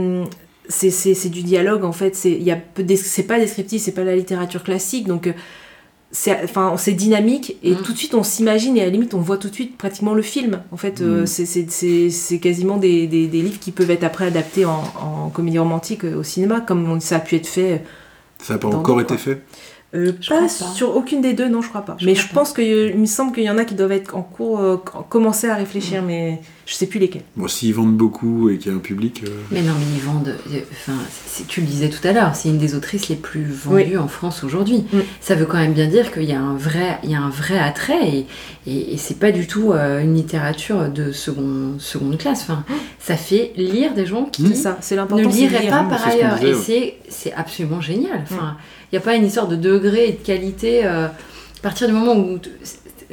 [0.69, 2.15] c'est c'est- c'est du dialogue en fait.
[2.15, 5.33] C'est pas descriptif, c'est pas la littérature classique, donc euh,
[6.11, 7.81] c'est enfin c'est dynamique et Mm.
[7.83, 10.13] tout de suite on s'imagine et à la limite on voit tout de suite pratiquement
[10.13, 10.61] le film.
[10.71, 11.27] En fait, euh, Mm.
[11.27, 14.83] c'est- c'est c'est c'est quasiment des, des, des livres qui peuvent être après adaptés en,
[15.01, 17.83] en comédie romantique euh, au cinéma, comme ça a pu être fait.
[18.41, 19.41] Ça n'a pas encore été fait?
[19.95, 21.95] Euh, pas, sur aucune des deux, non, je crois pas.
[21.99, 22.39] Je mais crois je pas.
[22.39, 24.77] pense qu'il me semble qu'il y en a qui doivent être en cours, euh,
[25.09, 27.21] commencer à réfléchir, mais je sais plus lesquels.
[27.35, 29.23] Bon, s'ils vendent beaucoup et qu'il y a un public...
[29.23, 30.35] euh, Mais non, mais ils vendent.
[30.51, 30.97] euh, Enfin,
[31.47, 34.43] tu le disais tout à l'heure, c'est une des autrices les plus vendues en France
[34.43, 34.85] aujourd'hui.
[34.91, 34.99] Mm.
[35.21, 37.29] Ça veut quand même bien dire qu'il y a un vrai, il y a un
[37.29, 38.25] vrai attrait et,
[38.65, 42.41] et, et c'est pas du tout euh, une littérature de seconde, seconde classe.
[42.43, 42.63] Enfin,
[42.99, 45.69] ça fait lire des gens qui ça, ne liraient lire.
[45.69, 46.35] pas hein, par ce ailleurs.
[46.39, 46.61] disait, Et ouais.
[46.65, 48.21] c'est, c'est absolument génial.
[48.23, 48.57] Enfin,
[48.93, 50.85] n'y a pas une histoire de degré et de qualité.
[50.85, 51.07] euh,
[51.61, 52.49] partir du moment où t-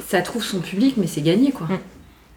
[0.07, 1.67] ça trouve son public, mais c'est gagné quoi.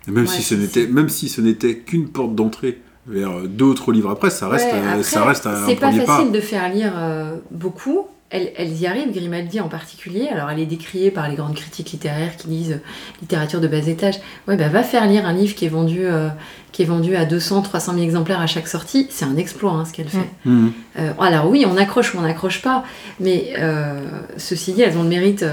[0.06, 3.46] Et même Ouais, si ce n'était, même si ce n'était qu'une porte d'entrée vers euh,
[3.48, 6.26] d'autres livres après, ça reste, Ouais, euh, après, ça reste un C'est pas premier facile
[6.26, 6.30] pas.
[6.36, 8.06] de faire lire euh, beaucoup.
[8.30, 10.26] Elles, elles y arrivent, Grimaldi en particulier.
[10.28, 12.80] Alors, elle est décriée par les grandes critiques littéraires qui disent
[13.20, 14.16] littérature de bas étage.
[14.48, 16.30] Ouais, bah, va faire lire un livre qui est vendu, euh,
[16.72, 19.06] qui est vendu à 200, 300 000 exemplaires à chaque sortie.
[19.10, 20.28] C'est un exploit, hein, ce qu'elle fait.
[20.46, 20.72] Mhm.
[20.98, 22.82] Euh, alors, oui, on accroche ou on n'accroche pas.
[23.20, 24.00] Mais euh,
[24.36, 25.44] ceci dit, elles ont le mérite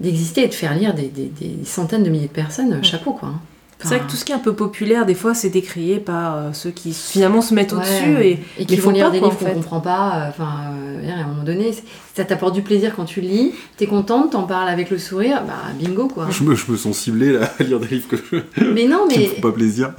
[0.00, 2.82] d'exister et de faire lire des, des- des centaines de milliers de personnes.
[2.82, 3.28] Chapeau, quoi.
[3.30, 3.40] hein.
[3.78, 6.36] C'est vrai que tout ce qui est un peu populaire, des fois, c'est décrié par
[6.36, 7.78] euh, ceux qui finalement se mettent Ouais.
[7.78, 9.52] au-dessus et, et qui mais faut lire pas, des quoi, livres qu'on fait.
[9.54, 10.16] comprend pas.
[10.24, 11.70] euh, Enfin, euh, à un moment donné,
[12.14, 13.52] ça t'apporte du plaisir quand tu le lis.
[13.76, 16.26] T'es contente, t'en parles avec le sourire, bah bingo quoi.
[16.30, 19.06] Je me, je me sens ciblé là, à lire des livres que je, Mais non,
[19.10, 19.92] qui me mais font pas plaisir.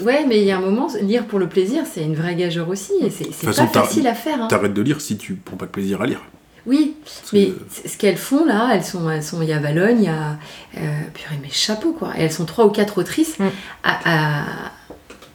[0.00, 2.68] ouais, mais il y a un moment, lire pour le plaisir, c'est une vraie gageure
[2.68, 4.40] aussi, et c'est pas facile à faire.
[4.42, 4.46] hein.
[4.48, 6.20] T'arrêtes de lire si tu prends pas de plaisir à lire.
[6.66, 9.58] Oui, Parce mais que- ce qu'elles font là, elles sont, elles sont, il y a
[9.58, 10.38] Valogne, il y a,
[10.78, 12.12] euh, purée, mais chapeau quoi.
[12.16, 13.44] Et elles sont trois ou quatre autrices Mm.
[13.84, 14.44] à, à,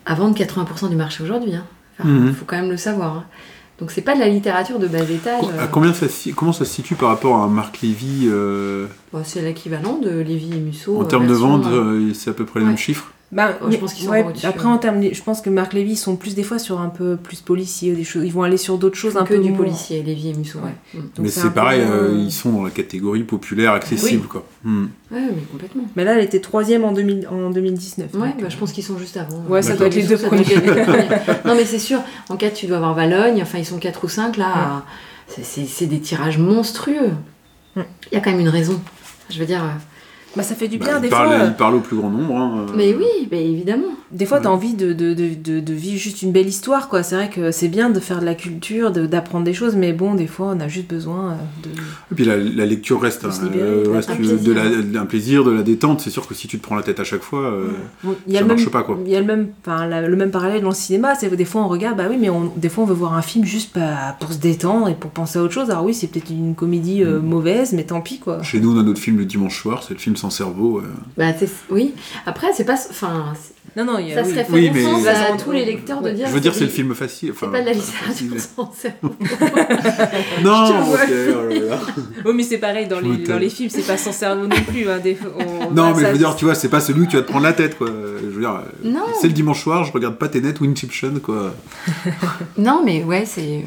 [0.06, 1.52] à vendre 80% du marché aujourd'hui.
[2.04, 2.34] Il Mhm.
[2.34, 3.13] faut quand même le savoir.
[3.18, 3.26] hein.
[3.80, 5.44] Donc c'est pas de la littérature de bas étage.
[5.54, 8.24] Euh, à combien ça, se- comment ça se situe par rapport à un Marc Lévy
[8.28, 10.98] euh, Bon, c'est l'équivalent de Lévy et Musso.
[10.98, 12.70] en euh, termes de version, vente euh, euh, C'est à peu près les ouais.
[12.72, 13.12] mêmes chiffres?
[13.30, 14.72] Bah, Oh, je pense qu'ils sont ouais, Après, ouais.
[14.74, 17.18] en termes, je pense que Marc Lévy ils sont plus des fois sur un peu
[17.18, 18.24] plus policier, des choses.
[18.26, 20.60] Ils vont aller sur d'autres choses un que peu du moins- policier, Lévy et Musso.
[20.60, 24.28] Ouais, Mais c'est peu pareil, euh, ils sont dans la catégorie populaire, accessible.
[24.28, 24.46] Quoi.
[24.63, 24.86] Hmm.
[25.12, 25.84] Ouais, mais complètement.
[25.98, 28.13] Mais là, elle était troisième en, 2000 en 2019.
[28.13, 29.44] Ouais, donc, bah, euh, je pense qu'ils sont juste avant.
[29.50, 29.80] Ouais, ça D'accord.
[29.80, 30.46] doit être les deux premiers.
[31.46, 34.08] non, mais c'est sûr, en 4, tu dois avoir Valogne, enfin, ils sont 4 ou
[34.08, 34.86] 5 là.
[35.28, 37.12] c'est- des tirages monstrueux.
[37.76, 38.80] Il y a quand même une raison.
[39.30, 39.62] Je veux dire.
[40.28, 41.36] Euh, Bah, ça fait du Bah, bien, il, des parle, fois.
[41.38, 42.36] euh, il parle au plus grand nombre.
[42.36, 42.74] hein, euh.
[42.76, 43.84] Mais oui, mais évidemment.
[44.12, 44.56] Des fois, t'as Ouais.
[44.56, 47.04] envie de, de, de, de, de vivre juste une belle histoire, quoi.
[47.04, 49.92] C'est vrai que c'est bien de faire de la culture, de- d'apprendre des choses, mais
[49.92, 51.70] bon, des fois, on a juste besoin euh, de.
[52.12, 54.38] Et puis la, la lecture reste, se un, libérer, euh, un reste plaisir.
[54.42, 56.00] de la, un plaisir, de la détente.
[56.02, 57.68] C'est sûr que si tu te prends la tête à chaque fois, euh,
[58.04, 58.98] Bon, Ça même, marche pas, quoi.
[59.06, 61.16] Il y a le même, enfin, la- le même parallèle dans le cinéma.
[61.16, 63.13] C'est que des fois, on regarde, bah oui, mais on, des fois, on veut voir
[63.16, 65.70] un film juste bah, pour se détendre et pour penser à autre chose.
[65.70, 67.26] Alors oui, c'est peut-être une comédie euh, Mm.
[67.26, 68.42] mauvaise, mais tant pis, quoi.
[68.44, 70.80] chez nous, on a notre film le dimanche soir, c'est le film sans cerveau.
[70.80, 70.84] euh.
[71.18, 71.94] Bah, c'est- oui.
[72.26, 72.76] Après, c'est pas.
[72.90, 74.16] Enfin, c'est- Non, non, il y a.
[74.16, 74.32] ça oui.
[74.32, 76.28] serait faire Oui, mais- sens à tous les lecteurs de dire.
[76.28, 77.34] Je veux dire, c'est c'est le film facile.
[77.38, 79.16] C'est Enfin, pas de la littérature sans cerveau.
[80.44, 82.02] Non, ok, oh.
[82.26, 84.90] Oui, mais c'est pareil, dans les, dans les films, c'est pas sans cerveau non plus.
[84.90, 86.80] Hein, des fois, on- Non, bah, mais ça- je veux dire, tu vois, c'est pas
[86.80, 87.88] celui où tu vas te prendre la tête, quoi.
[87.88, 88.62] Je veux dire,
[89.22, 91.54] c'est le dimanche soir, je regarde pas Tenet ou Inception, quoi.
[92.58, 93.66] Non, mais ouais, c'est.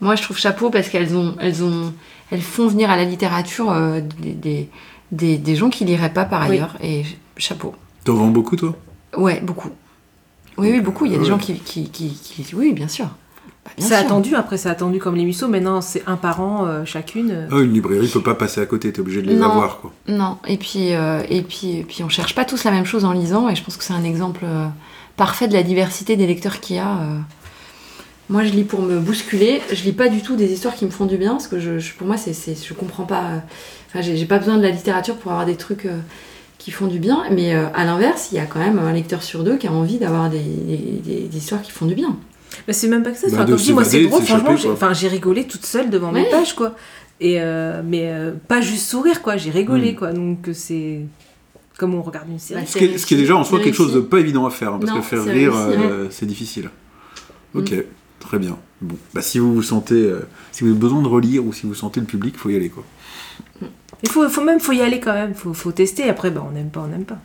[0.00, 1.92] Moi, je trouve chapeau parce qu'elles ont, elles ont,
[2.30, 4.68] elles font venir à la littérature euh, des, des,
[5.12, 6.56] des, des gens qui liraient pas par Oui.
[6.56, 6.76] ailleurs.
[6.82, 7.04] Et
[7.36, 7.74] chapeau.
[8.04, 8.74] T'en vends beaucoup, toi?
[9.16, 9.70] Ouais, beaucoup.
[10.58, 11.04] Oui, oui, beaucoup.
[11.06, 11.28] Il y a des ouais.
[11.30, 13.06] gens qui, qui, qui, qui- Oui, bien sûr.
[13.64, 13.96] Bah, C'est sûr.
[13.96, 15.48] attendu, après, c'est attendu comme les Musso.
[15.48, 17.48] Maintenant, c'est un par an euh, chacune.
[17.50, 19.50] Ah, Une librairie peut pas passer à côté, t'es obligé de les Non.
[19.50, 19.92] avoir, quoi.
[20.08, 23.04] Non, et puis, euh, et, puis, et puis on cherche pas tous la même chose
[23.04, 24.66] en lisant, et je pense que c'est un exemple euh,
[25.16, 26.96] parfait de la diversité des lecteurs qu'il y a.
[26.98, 27.18] euh.
[28.28, 30.90] Moi, je lis pour me bousculer, je lis pas du tout des histoires qui me
[30.90, 33.42] font du bien, parce que je, je- pour moi, c'est, c'est- je comprends pas.
[33.88, 35.98] Enfin, j'ai, j'ai pas besoin de la littérature pour avoir des trucs euh,
[36.58, 39.22] qui font du bien, mais euh, à l'inverse, il y a quand même un lecteur
[39.22, 42.16] sur deux qui a envie d'avoir des, des- des- des histoires qui font du bien.
[42.66, 43.26] Mais c'est même pas que ça.
[43.28, 44.22] Bah, Enfin, de comme je dis, moi, c'est drôle.
[44.22, 46.30] Franchement, j'ai enfin, rigolé toute seule devant mes Ouais.
[46.30, 46.74] pages, quoi.
[47.20, 49.36] Et euh, mais euh, pas juste sourire, quoi.
[49.36, 49.96] J'ai rigolé, Mm.
[49.96, 50.12] quoi.
[50.12, 51.00] Donc c'est
[51.78, 52.60] comme on regarde une série.
[52.62, 54.46] Bah, Ce qui, est, ce qui est déjà en soi quelque chose de pas évident
[54.46, 56.70] à faire, hein, parce Non, que faire c'est rire, réussi, euh, c'est difficile.
[57.54, 57.82] Ok, Mm.
[58.20, 58.56] très bien.
[58.80, 61.66] Bon, bah si vous vous sentez, euh, si vous avez besoin de relire ou si
[61.66, 62.84] vous sentez le public, faut y aller, quoi.
[64.02, 65.34] Il faut, faut même faut y aller quand même.
[65.34, 66.08] Faut, faut tester.
[66.08, 67.18] Après, bah, on n'aime pas, on n'aime pas.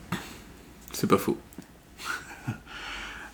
[0.93, 1.37] C'est pas faux.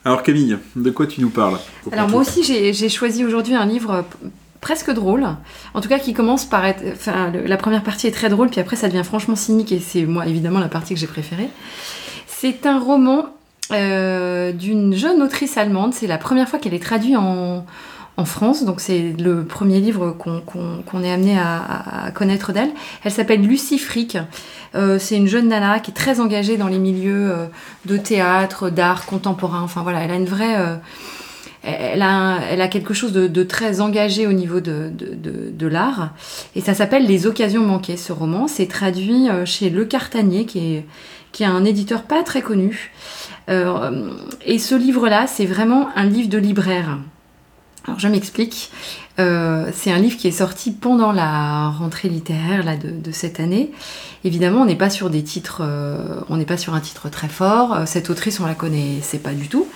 [0.06, 1.58] Alors Camille, de quoi tu nous parles
[1.92, 4.06] Alors moi aussi j'ai choisi aujourd'hui un livre
[4.62, 5.28] presque drôle,
[5.74, 6.82] en tout cas qui commence par être...
[6.94, 9.80] Enfin le- la première partie est très drôle, puis après ça devient franchement cynique et
[9.80, 11.50] c'est moi évidemment la partie que j'ai préférée.
[12.26, 13.26] C'est un roman
[13.74, 17.66] euh, d'une jeune autrice allemande, c'est la première fois qu'elle est traduite en,
[18.18, 22.72] en France, donc c'est le premier livre qu'on est amené à, connaître d'elle.
[23.04, 24.18] Elle s'appelle Lucie Frick.
[24.74, 27.46] Euh, c'est une jeune nana qui est très engagée dans les milieux euh,
[27.86, 29.62] de théâtre, d'art contemporain.
[29.62, 30.58] Enfin voilà, elle a une vraie.
[30.58, 30.76] euh,
[31.64, 36.14] elle, a, quelque chose de, très engagé au niveau de, l'art.
[36.56, 38.48] Et ça s'appelle Les occasions manquées, ce roman.
[38.48, 40.86] C'est traduit chez Le Cartanier, qui est,
[41.34, 42.92] qui est un éditeur pas très connu.
[43.50, 47.00] Et ce livre-là, c'est vraiment un livre de libraire.
[47.88, 48.70] Alors je m'explique.
[49.20, 53.72] Euh, c'est un livre qui est sorti pendant la rentrée littéraire de, cette année.
[54.26, 57.30] Évidemment, on n'est pas sur des titres, euh, on n'est pas sur un titre très
[57.30, 57.74] fort.
[57.74, 59.68] Euh, Cette autrice, on la connaissait pas du tout,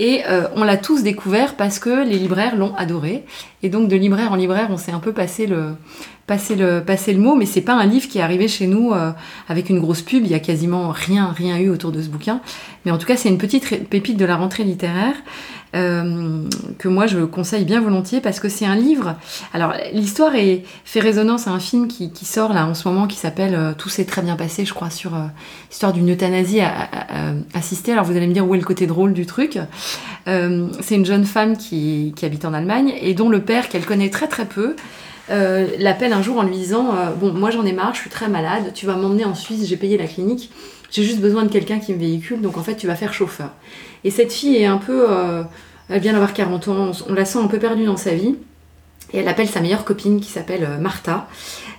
[0.00, 0.22] et
[0.56, 3.24] on l'a tous découvert parce que les libraires l'ont adoré.
[3.62, 5.76] Et donc de libraire en libraire, on s'est un peu passé le,
[6.26, 8.92] passer le, passer le mot, mais c'est pas un livre qui est arrivé chez nous
[8.92, 9.10] euh,
[9.48, 10.24] avec une grosse pub.
[10.24, 12.40] Il y a quasiment rien, rien eu autour de ce bouquin.
[12.84, 15.14] Mais en tout cas, c'est une petite pépite de la rentrée littéraire
[15.74, 16.44] euh,
[16.78, 19.16] que moi je conseille bien volontiers parce que c'est un livre.
[19.52, 20.32] Alors, l'histoire
[20.84, 23.88] fait résonance à un film qui, sort là en ce moment qui s'appelle euh, Tout
[23.88, 25.12] s'est très bien passé, je crois, sur
[25.70, 26.60] l'histoire d'une euthanasie
[27.52, 27.92] assistée.
[27.92, 29.58] Alors, vous allez me dire où est le côté drôle du truc.
[30.26, 34.10] C'est une jeune femme qui, qui habite en Allemagne et dont le père, qu'elle connaît
[34.10, 34.76] très très peu,
[35.30, 38.10] euh, l'appelle un jour en lui disant euh, Bon, moi j'en ai marre, je suis
[38.10, 40.50] très malade, tu vas m'emmener en Suisse, j'ai payé la clinique,
[40.90, 43.50] j'ai juste besoin de quelqu'un qui me véhicule, donc en fait tu vas faire chauffeur.
[44.04, 45.06] Et cette fille est un peu.
[45.10, 45.42] euh,
[45.88, 48.36] elle vient d'avoir 40 ans, on, on la sent un peu perdue dans sa vie.
[49.12, 51.28] Et elle appelle sa meilleure copine qui s'appelle euh, Martha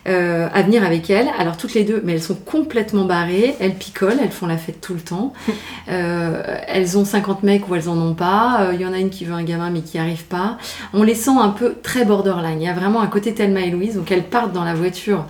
[0.05, 1.29] euh, à venir avec elle.
[1.39, 4.81] Alors toutes les deux, mais elles sont complètement barrées, elles picolent, elles font la fête
[4.81, 5.33] tout le temps.
[5.89, 8.61] Euh, elles ont 50 mecs ou elles en ont pas.
[8.61, 10.57] Euh, Il y en a une qui veut un gamin mais qui arrive pas.
[10.93, 12.61] On les sent un peu très borderline.
[12.61, 13.95] Il y a vraiment un côté Thelma et Louise.
[13.95, 15.25] Donc elles partent dans la voiture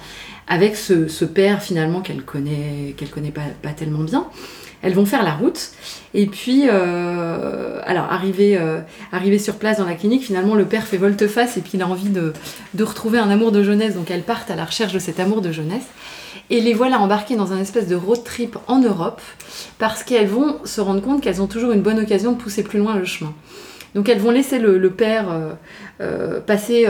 [0.47, 4.27] avec ce, ce père finalement qu'elle connaît, qu'elle connaît pas, pas tellement bien.
[4.83, 5.71] Elles vont faire la route.
[6.13, 8.79] Et puis, euh, alors, euh,
[9.11, 11.87] arrivé sur place dans la clinique, finalement, le père fait volte-face et puis il a
[11.87, 12.33] envie de,
[12.83, 13.95] retrouver un amour de jeunesse.
[13.95, 15.85] Donc, elles partent à la recherche de cet amour de jeunesse.
[16.49, 19.21] Et les voilà embarquées dans un espèce de road trip en Europe
[19.79, 22.79] parce qu'elles vont se rendre compte qu'elles ont toujours une bonne occasion de pousser plus
[22.79, 23.33] loin le chemin.
[23.95, 25.53] Donc elles vont laisser le, père euh,
[26.01, 26.87] euh, passer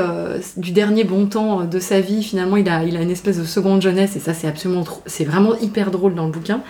[0.58, 2.23] du dernier bon temps de sa vie.
[2.23, 5.91] Finalement, il a, une espèce de seconde jeunesse et ça, c'est absolument, c'est vraiment hyper
[5.91, 6.62] drôle dans le bouquin.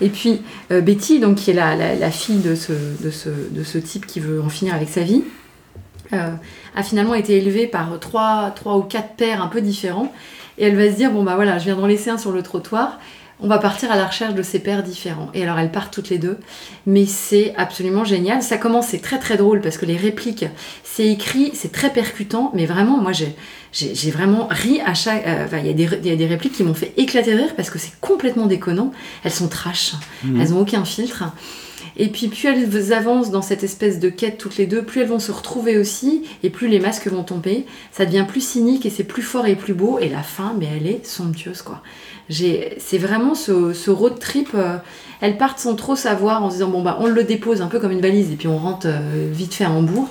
[0.00, 4.42] Et puis euh, Betty, donc qui est la, la, fille de ce type qui veut
[4.42, 5.22] en finir avec sa vie,
[6.12, 6.32] euh,
[6.74, 10.12] a finalement été élevée par trois, trois ou quatre pères un peu différents.
[10.58, 12.42] Et elle va se dire bon bah voilà, je viens d'en laisser un sur le
[12.42, 12.98] trottoir.
[13.38, 15.28] On va partir à la recherche de ces pères différents.
[15.34, 16.38] Et alors elles partent toutes les deux,
[16.86, 18.42] mais c'est absolument génial.
[18.42, 20.46] Ça commence, c'est très très drôle parce que les répliques,
[20.84, 25.26] c'est écrit, c'est très percutant, mais vraiment, moi j'ai vraiment ri à chaque.
[25.26, 27.32] euh, Enfin, il y, a des- il y a des répliques qui m'ont fait éclater
[27.34, 28.90] de rire parce que c'est complètement déconnant.
[29.22, 29.92] Elles sont trash,
[30.40, 31.24] elles ont aucun filtre.
[31.98, 35.08] Et puis plus elles avancent dans cette espèce de quête toutes les deux, plus elles
[35.08, 37.64] vont se retrouver aussi, et plus les masques vont tomber.
[37.90, 39.98] Ça devient plus cynique et c'est plus fort et plus beau.
[39.98, 41.82] Et la fin, mais elle est somptueuse quoi.
[42.28, 44.50] C'est vraiment ce, road trip.
[44.54, 44.76] euh,
[45.20, 47.78] elles partent sans trop savoir en se disant bon bah on le dépose un peu
[47.78, 50.08] comme une valise et puis on rentre euh, vite fait à Hambourg.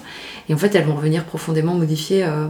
[0.50, 2.48] Et en fait elles vont revenir profondément modifiées euh,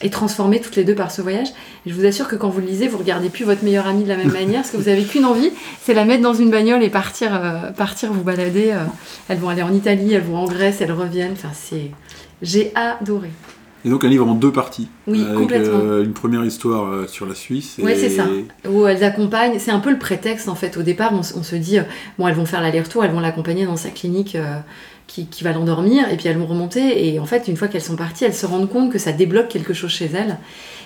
[0.00, 1.48] et transformées toutes les deux par ce voyage.
[1.86, 4.08] Je vous assure que quand vous le lisez, vous regardez plus votre meilleure amie de
[4.08, 5.50] la même manière, parce que vous avez qu'une envie,
[5.82, 7.32] c'est la mettre dans une bagnole et partir,
[8.12, 8.76] vous balader.
[9.28, 11.32] Elles vont aller en Italie, elles vont en Grèce, elles reviennent.
[11.32, 11.90] Enfin c'est,
[12.42, 13.30] j'ai adoré.
[13.84, 14.88] Et donc un livre en deux parties.
[15.06, 15.78] Oui, avec complètement.
[15.80, 17.78] euh, une première histoire euh, sur la Suisse.
[17.78, 18.26] Et- c'est ça.
[18.68, 20.76] Où elles accompagnent, c'est un peu le prétexte en fait.
[20.76, 21.82] Au départ, on, se dit, euh,
[22.18, 24.36] bon, elles vont faire l'aller-retour, elles vont l'accompagner dans sa clinique
[25.06, 27.08] qui, qui va l'endormir, et puis elles vont remonter.
[27.08, 29.48] Et en fait, une fois qu'elles sont parties, elles se rendent compte que ça débloque
[29.48, 30.38] quelque chose chez elles,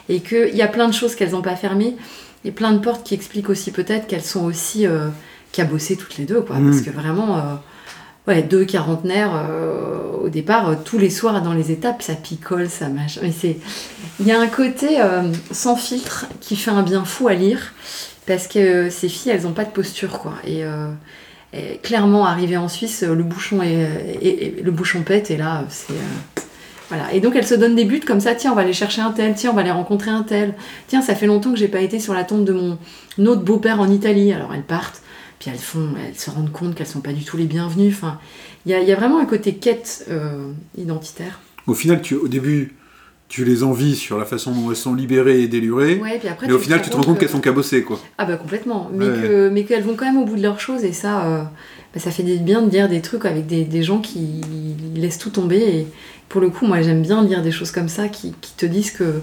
[0.09, 1.97] et qu'il y a plein de choses qu'elles n'ont pas fermées,
[2.45, 4.87] et plein de portes qui expliquent aussi peut-être qu'elles sont aussi
[5.51, 6.57] cabossées toutes les deux, quoi.
[6.59, 6.71] Mm.
[6.71, 7.59] Parce que vraiment.
[8.29, 12.69] Ouais, deux quarantenaires euh, au départ, euh, tous les soirs dans les étapes, ça picole,
[12.69, 13.21] ça machin.
[13.25, 13.57] Mais c'est,
[14.21, 17.73] il y a un côté euh, sans filtre qui fait un bien fou à lire
[18.27, 20.35] parce que ces filles, elles n'ont pas de posture, quoi.
[20.47, 20.63] Et,
[21.83, 25.93] clairement, arrivée en Suisse, le bouchon est, le bouchon pète et là, c'est
[26.89, 27.13] voilà.
[27.13, 28.35] Et donc elles se donnent des buts comme ça.
[28.35, 29.35] Tiens, on va aller chercher un tel.
[29.35, 30.55] Tiens, on va aller rencontrer un tel.
[30.87, 32.79] Tiens, ça fait longtemps que j'ai pas été sur la tombe de mon
[33.27, 34.33] autre beau-père en Italie.
[34.33, 35.03] Alors elles partent.
[35.43, 37.89] Puis elles font, elles se rendent compte qu'elles sont pas du tout les bienvenues.
[37.89, 38.21] Enfin,
[38.65, 41.41] il y y a vraiment un côté quête euh, identitaire.
[41.67, 42.77] Au final, tu, au début,
[43.29, 45.99] tu les envies sur la façon dont elles sont libérées et délurées.
[46.01, 47.99] Ouais, puis après, mais au final, tu te rends compte que- qu'elles sont cabossées, quoi.
[48.19, 49.05] Ah bah complètement, mais
[49.51, 49.65] Ouais.
[49.65, 51.43] qu'elles vont quand même au bout de leurs choses et ça, euh,
[51.93, 54.43] bah, ça fait bien de dire des trucs avec des, des gens qui
[54.95, 55.87] laissent tout tomber et
[56.29, 58.93] pour le coup, moi j'aime bien lire des choses comme ça qui, qui te disent
[58.93, 59.21] que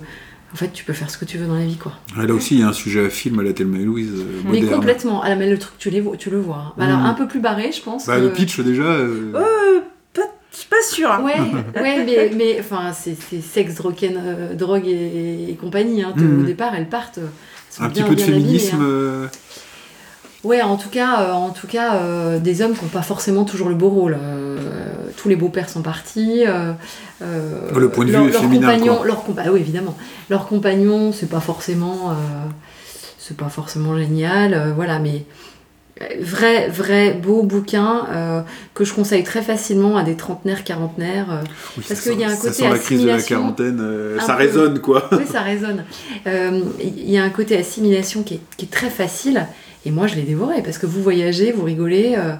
[0.54, 1.94] en fait tu peux faire ce que tu veux dans la vie quoi.
[2.18, 4.12] Ouais, Là aussi, il y a un sujet à film à la Thelma et Louise
[4.16, 4.76] euh, Mais moderne.
[4.80, 5.22] complètement.
[5.24, 6.58] Ah, mais le truc tu, les vois, tu le vois.
[6.70, 6.74] hein.
[6.78, 7.06] Bah, Alors Mm.
[7.06, 8.06] un peu plus barré, je pense.
[8.08, 8.84] Bah, que- Le pitch, déjà.
[8.84, 9.80] euh, Euh,
[10.14, 11.12] pas, je suis pas sûre.
[11.12, 11.22] hein.
[11.24, 11.34] Ouais,
[11.82, 16.02] ouais, mais, mais enfin, c'est c'est sexe, drogue, euh, drogue et, et compagnie.
[16.04, 16.14] Hein.
[16.16, 16.42] Mhm.
[16.42, 17.20] Au départ, elles partent.
[17.20, 18.76] elles un petit bien, peu de habillées, féminisme.
[18.82, 18.86] hein.
[18.86, 19.28] euh,
[20.44, 23.44] Ouais, en tout cas, euh, en tout cas euh, des hommes qui n'ont pas forcément
[23.44, 24.18] toujours le beau rôle.
[24.22, 24.58] Euh,
[25.18, 26.46] tous les beaux-pères sont partis.
[27.76, 29.06] Le point de leur- vue leur féminin, compagnon- quoi.
[29.06, 29.98] leur compa- ah oui, évidemment.
[30.30, 32.14] Leur compagnon, c'est pas forcément,
[33.18, 34.72] c'est pas forcément génial.
[34.76, 35.26] voilà, mais
[36.22, 38.42] vrai, vrai beau bouquin euh,
[38.74, 41.28] que je conseille très facilement à des trentenaires, quarantenaires.
[41.30, 41.42] euh,
[41.78, 43.80] oui, Parce ça qu'il y a un ça côté sent la crise de la quarantaine.
[43.82, 44.44] euh, ça peu.
[44.44, 45.10] résonne, quoi.
[45.12, 45.84] oui, ça résonne.
[46.26, 49.46] Il y a un côté assimilation qui est, qui est très facile.
[49.86, 52.16] Et moi, je l'ai dévoré parce que vous voyagez, vous rigolez.
[52.18, 52.34] euh,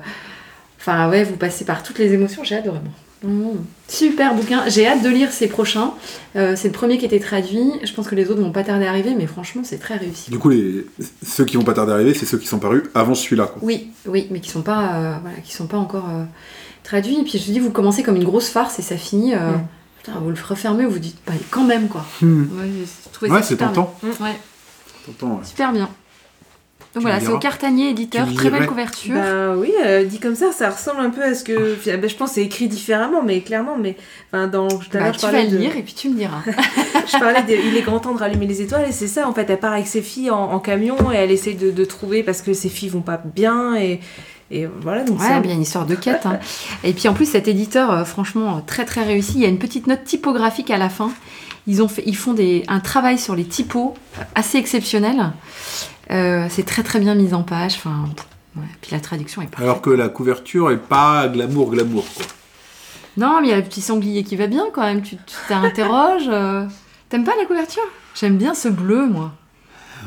[0.80, 2.44] Enfin, ouais, vous passez par toutes les émotions.
[2.44, 2.94] J'ai adoré, moi.
[3.32, 3.58] Mmh.
[3.90, 4.64] Super bouquin.
[4.70, 5.92] J'ai hâte de lire ces prochains.
[6.38, 7.70] Euh, c'est le premier qui était traduit.
[7.84, 10.32] Je pense que les autres vont pas tarder à arriver, mais franchement, c'est très réussi.
[10.32, 10.86] Du coup, les...
[11.26, 13.48] ceux qui vont pas tarder à arriver, c'est ceux qui sont parus avant celui-là.
[13.48, 13.58] Quoi.
[13.62, 16.24] Oui, oui, mais qui sont pas, euh, voilà, qui sont pas encore euh,
[16.84, 17.20] traduits.
[17.20, 19.36] Et puis je dis, vous commencez comme une grosse farce et ça finit.
[19.36, 19.68] euh, Mm.
[19.98, 22.06] putain, vous le refermez, vous dites, bah, quand même quoi.
[22.22, 22.44] Hmm.
[23.24, 23.94] Ouais, c'est tentant.
[24.02, 24.12] bien.
[24.12, 25.44] Ouais, ouais.
[25.44, 25.90] super bien.
[26.96, 29.14] Donc Tu voilà, c'est au Cartanier éditeur, très belle couverture.
[29.14, 31.74] Bah oui, euh, dit comme ça, ça ressemble un peu à ce que.
[31.76, 33.96] enfin, bah, je pense que c'est écrit différemment, mais clairement, mais
[34.34, 34.68] enfin, dans.
[34.92, 36.42] Bah, je tu vas de- lire et puis tu me diras.
[37.12, 39.34] Je parlais de Il est grand temps de rallumer les étoiles et c'est ça en
[39.34, 42.22] fait, elle part avec ses filles en, en camion et elle essaye de, de trouver
[42.22, 44.00] parce que ses filles vont pas bien et,
[44.52, 46.26] et voilà donc Ouais, c'est un- bien une histoire de quête.
[46.26, 46.40] hein.
[46.84, 49.34] Et puis en plus, cet éditeur, euh, franchement, très très réussi.
[49.36, 51.12] Il y a une petite note typographique à la fin.
[51.68, 53.94] Ils, ont fait, ils font des, un travail sur les typos
[54.34, 55.32] assez exceptionnel.
[56.12, 57.76] Euh, c'est très très bien mis en page.
[57.76, 58.06] Enfin,
[58.56, 58.64] ouais.
[58.82, 59.64] Puis la traduction est parfaite.
[59.68, 62.06] Alors que la couverture est pas glamour, glamour.
[62.16, 62.26] Quoi.
[63.18, 65.02] Non, mais il y a le petit sanglier qui va bien quand même.
[65.04, 66.30] Tu tu t'interroges.
[66.30, 66.66] euh.
[67.10, 67.84] T'aimes pas la couverture?
[68.16, 69.32] J'aime bien ce bleu, moi.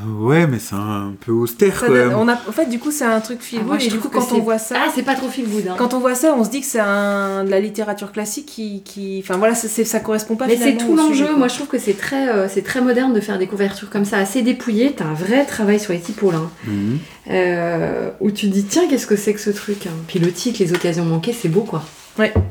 [0.06, 2.18] Ouais, mais c'est un peu austère ça quand donne- même.
[2.18, 3.98] on a, en fait du coup c'est un truc feel Ah, moi, good et du
[3.98, 5.68] coup quand on voit ça Ah, c'est pas trop feel good.
[5.68, 5.74] hein.
[5.78, 8.82] quand on voit ça on se dit que c'est un, de la littérature classique qui,
[8.84, 9.20] qui...
[9.22, 11.36] enfin voilà c'est, c'est- ça correspond pas Mais c'est tout l'enjeu.
[11.36, 14.04] Moi, je trouve que c'est très, euh, c'est très moderne de faire des couvertures comme
[14.04, 14.92] ça, assez dépouillées.
[14.96, 16.38] T'as un vrai travail sur les typos là.
[16.38, 16.50] hein.
[16.66, 16.98] Mhm.
[17.30, 19.90] Euh, où tu te dis, tiens, qu'est-ce que c'est que ce truc hein.
[20.08, 21.82] Puis le titre, Les occasions manquées, c'est beau quoi.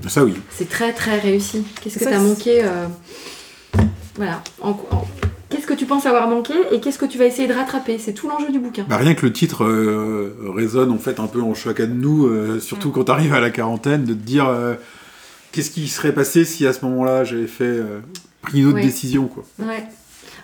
[0.07, 0.33] Ça oui.
[0.49, 1.63] C'est très très réussi.
[1.81, 2.87] Qu'est-ce que Ça, t'as manqué euh,
[4.15, 4.41] Voilà.
[4.61, 4.77] En-
[5.81, 7.97] tu penses avoir manqué et qu'est-ce que tu vas essayer de rattraper?
[7.97, 8.85] C'est tout l'enjeu du bouquin.
[8.87, 12.27] Bah, rien que le titre euh, résonne en fait un peu en chacun de nous,
[12.27, 14.75] euh, surtout quand t'arrives à la quarantaine, de te dire euh,
[15.51, 17.79] qu'est-ce qui serait passé si à ce moment-là j'avais fait
[18.43, 19.43] pris une autre décision quoi.
[19.57, 19.83] Ouais.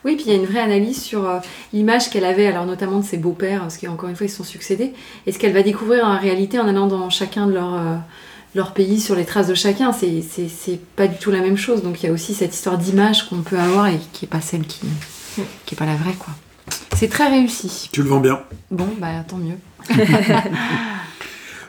[0.06, 1.38] Oui, puis il y a une vraie analyse sur euh,
[1.71, 4.43] l'image qu'elle avait, alors notamment de ses beaux-pères, parce qu'encore une fois, ils se sont
[4.43, 4.93] succédés,
[5.26, 7.95] et ce qu'elle va découvrir en réalité en allant dans chacun de leurs euh,
[8.56, 9.91] leur pays, sur les traces de chacun?
[9.93, 11.84] C'est- pas du tout la même chose.
[11.84, 14.41] Donc il y a aussi cette histoire d'image qu'on peut avoir et qui est pas
[14.41, 14.82] celle qui,
[15.65, 16.34] qui est pas la vraie, quoi.
[16.95, 17.89] C'est très réussi.
[17.91, 18.41] Tu le vends bien.
[18.71, 19.58] Bon, bah tant mieux.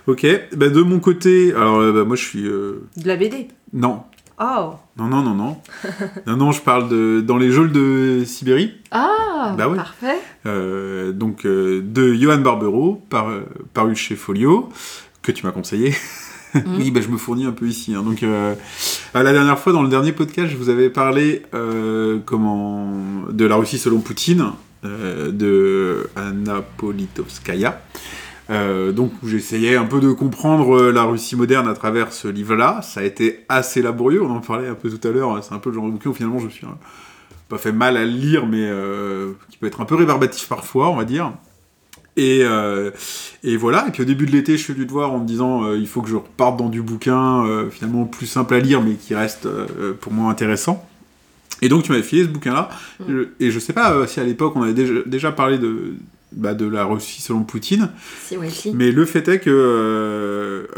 [0.07, 0.27] Ok.
[0.57, 4.03] Bah, de mon côté, alors euh, bah, moi je suis euh, de la BD non.
[4.41, 5.59] oh Non, non, non, non.
[6.27, 9.77] non, non, je parle de dans les geôles de Sibérie, Ah, Bah ouais.
[9.77, 10.17] parfait.
[10.47, 13.29] euh, donc euh, de Johan Barbero, par,
[13.75, 14.71] paru chez Folio,
[15.21, 15.95] que tu m'as conseillé.
[16.55, 17.95] oui, bah, je me fournis un peu ici.
[17.95, 18.03] hein.
[18.03, 18.55] Donc, euh,
[19.15, 22.91] la dernière fois, dans le dernier podcast, je vous avais parlé euh, comment,
[23.31, 24.53] de la Russie selon Poutine,
[24.85, 27.81] euh, de Anna Politkovskaya.
[28.51, 32.81] Euh, donc, j'essayais un peu de comprendre la Russie moderne à travers ce livre-là.
[32.83, 35.43] Ça a été assez laborieux, on en parlait un peu tout à l'heure.
[35.43, 36.67] C'est un peu le genre de bouquin où finalement je me suis
[37.49, 38.71] pas fait mal à le lire, mais
[39.51, 41.33] qui peut être un peu rébarbatif parfois, on va dire.
[42.19, 42.91] Et, euh,
[43.45, 45.27] et voilà, et puis au début de l'été, je suis venu te voir en me
[45.27, 48.61] disant euh, il faut que je reparte dans du bouquin euh, finalement plus simple à
[48.61, 49.49] lire, mais qui reste
[50.01, 50.85] pour moi intéressant.
[51.63, 52.69] Et donc tu m'avais filé ce bouquin-là,
[53.01, 53.05] Mm.
[53.09, 55.95] Je- et je sais pas si à l'époque on avait déjà, déjà parlé de,
[56.33, 57.91] bah, de la Russie selon Poutine,
[58.25, 58.73] Si, ouais, si.
[58.75, 60.69] mais le fait est que,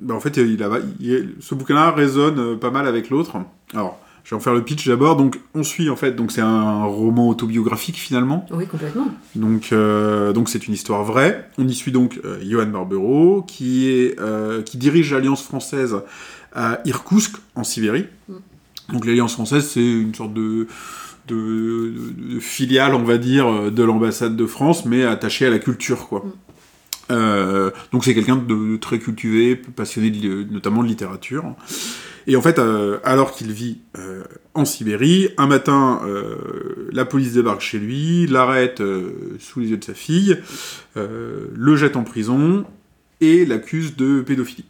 [0.00, 3.36] bah, en fait, il a, il- ce bouquin-là résonne pas mal avec l'autre.
[3.72, 5.16] Alors, je vais en faire le pitch d'abord.
[5.16, 8.46] Donc, on suit en fait, donc c'est un roman autobiographique finalement.
[8.50, 9.08] Oui, complètement.
[9.34, 11.48] Donc, euh, donc c'est une histoire vraie.
[11.58, 15.96] On y suit donc euh, Johan Barbero, qui est, euh, qui dirige l'Alliance française
[16.54, 18.06] à Irkoutsk en Sibérie.
[18.28, 18.34] Mm.
[18.92, 20.66] Donc, l'Alliance française, c'est une sorte de
[21.26, 25.58] de, de- de filiale, on va dire, de l'ambassade de France, mais attachée à la
[25.58, 26.20] culture, quoi.
[26.20, 26.32] Mm.
[27.10, 31.44] Euh, donc c'est quelqu'un de très cultivé, passionné de, notamment de littérature.
[32.26, 34.22] Et en fait, euh, alors qu'il vit euh,
[34.54, 38.82] en Sibérie, un matin, euh, la police débarque chez lui, l'arrête
[39.38, 40.38] sous les yeux de sa fille,
[40.96, 42.64] le jette en prison
[43.20, 44.64] et l'accuse de pédophilie.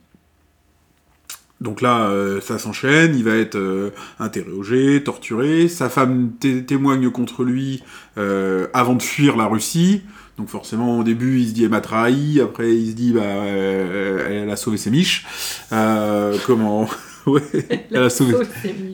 [1.61, 2.11] Donc là,
[2.43, 7.83] ça s'enchaîne, il va être interrogé, torturé, sa femme té- témoigne contre lui
[8.17, 10.03] avant de fuir la Russie.
[10.37, 13.23] Donc forcément, au début, il se dit elle m'a trahi, après il se dit bah
[13.23, 15.25] elle a sauvé ses miches.
[16.47, 16.89] Comment
[17.31, 17.43] Ouais,
[17.91, 18.33] elle a sauvé.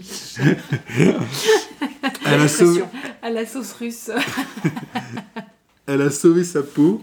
[0.03, 0.39] sauce.
[2.25, 2.83] Elle a sauvé.
[3.23, 4.11] À la sauce russe.
[5.87, 7.03] Elle a sauvé sa peau.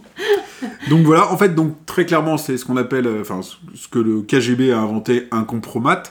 [0.90, 4.00] Donc voilà, en fait, donc très clairement, c'est ce qu'on appelle, euh, enfin, ce- que
[4.00, 6.04] le KGB a inventé un compromat,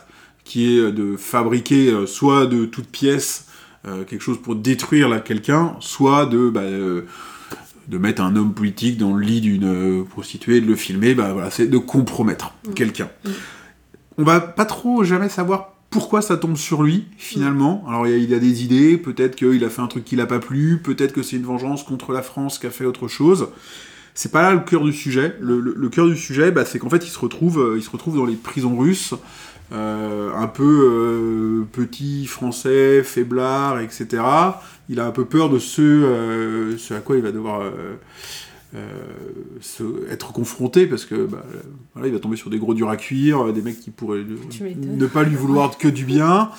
[0.44, 3.46] qui est euh, de fabriquer euh, soit de toutes pièces
[3.88, 7.06] euh, quelque chose pour détruire là, quelqu'un, soit de bah, euh,
[7.88, 11.14] de mettre un homme politique dans le lit d'une prostituée, de le filmer.
[11.14, 13.08] Bah voilà, c'est de compromettre quelqu'un.
[13.24, 13.30] Mm.
[14.18, 17.84] On va pas trop jamais savoir pourquoi ça tombe sur lui finalement.
[17.88, 20.38] Alors il y a- des idées, peut-être qu'il a fait un truc qui l'a pas
[20.40, 23.48] plu, peut-être que c'est une vengeance contre la France qui a fait autre chose.
[24.14, 25.36] c'est pas là le cœur du sujet.
[25.40, 27.82] Le, le- le cœur du sujet, bah, c'est qu'en fait, il se retrouve, euh, il
[27.82, 29.12] se retrouve dans les prisons russes,
[29.72, 34.22] euh, un peu euh, petit, français, faiblard, etc.
[34.88, 37.60] Il a un peu peur de ce, euh, ce à quoi il va devoir
[39.60, 41.58] se- être confronté, parce que bah, euh,
[41.94, 44.24] voilà, il va tomber sur des gros durs à cuire, euh, des mecs qui pourraient
[44.96, 46.50] ne pas lui vouloir que du bien.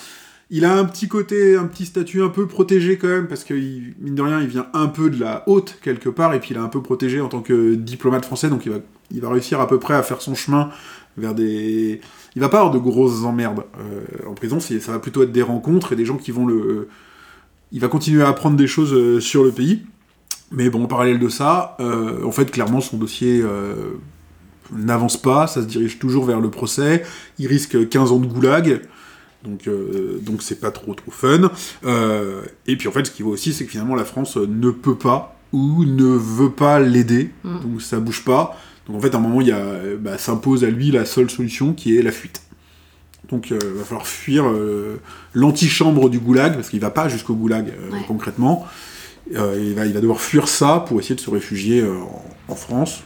[0.49, 3.53] Il a un petit côté, un petit statut un peu protégé quand même, parce que
[3.53, 6.51] il- mine de rien, il vient un peu de la haute quelque part, et puis
[6.51, 8.77] il est un peu protégé en tant que diplomate français, donc il va,
[9.11, 10.69] il va réussir à peu près à faire son chemin
[11.17, 11.99] vers des.
[12.35, 15.41] Il va pas avoir de grosses emmerdes euh, en prison, ça va plutôt être des
[15.41, 16.87] rencontres et des gens qui vont le.
[17.73, 19.81] Il va continuer à apprendre des choses euh, sur le pays,
[20.51, 23.41] mais bon, en parallèle de ça, euh, en fait, clairement, son dossier.
[23.43, 23.73] euh,
[24.73, 27.03] n'avance pas, ça se dirige toujours vers le procès,
[27.39, 28.81] il risque 15 ans de goulag,
[29.45, 31.49] donc euh, donc c'est pas trop trop fun.
[32.67, 34.97] Et puis en fait, ce qui vaut aussi, c'est que finalement la France ne peut
[34.97, 37.59] pas ou ne veut pas l'aider, Mm.
[37.61, 38.57] donc ça bouge pas.
[38.87, 39.63] Donc en fait, à un moment, il y a,
[39.97, 42.41] bah, s'impose à lui la seule solution qui est la fuite.
[43.31, 44.43] Donc il va falloir fuir
[45.33, 47.99] l'antichambre du goulag, parce qu'il va pas jusqu'au goulag Ouais.
[48.07, 48.65] concrètement.
[49.35, 51.93] Euh, il, va, il va devoir fuir ça pour essayer de se réfugier euh,
[52.47, 53.01] en, en France,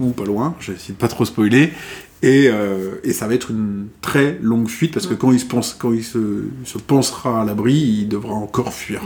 [0.00, 1.72] ou pas loin, j'ai essayé de pas trop spoiler.
[2.22, 5.18] Et, euh, et ça va être une très longue fuite, parce que Mm.
[5.18, 9.02] quand il se, pense, quand il se, se pensera à l'abri, il devra encore fuir.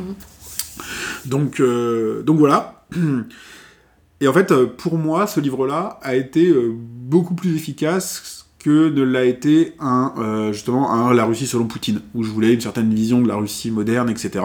[1.25, 2.85] Donc, euh, donc voilà.
[4.21, 9.25] Et en fait, pour moi, ce livre-là a été beaucoup plus efficace que ne l'a
[9.25, 13.21] été un, euh, justement, un La Russie selon Poutine, où je voulais une certaine vision
[13.21, 14.45] de la Russie moderne, etc.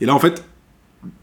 [0.00, 0.42] Et là, en fait,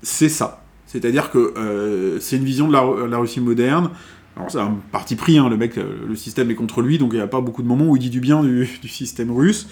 [0.01, 0.63] c'est ça.
[0.85, 3.91] C'est-à-dire que euh, c'est une vision de la, Russie moderne.
[4.35, 7.11] Alors, c'est un parti pris, hein, le mec, euh, le système est contre lui, donc
[7.13, 9.67] il n'y a pas beaucoup de moments où il dit du bien du, système russe.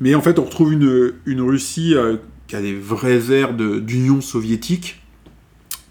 [0.00, 5.00] Mais en fait, on retrouve une, Russie euh, qui a des vrais airs d'union soviétique,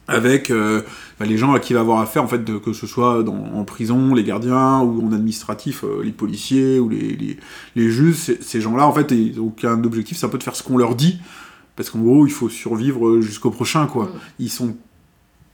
[0.07, 3.23] avec bah, les gens à qui il va avoir affaire, en fait, que ce soit
[3.29, 8.15] en prison, les gardiens, ou en administratif, les policiers, ou les, juges.
[8.15, 10.77] Ces, gens-là, en fait, ils n'ont aucun objectif, c'est un peu de faire ce qu'on
[10.77, 11.19] leur dit,
[11.75, 14.05] parce qu'en gros, il faut survivre jusqu'au prochain, quoi.
[14.05, 14.19] Mm.
[14.39, 14.75] Ils sont...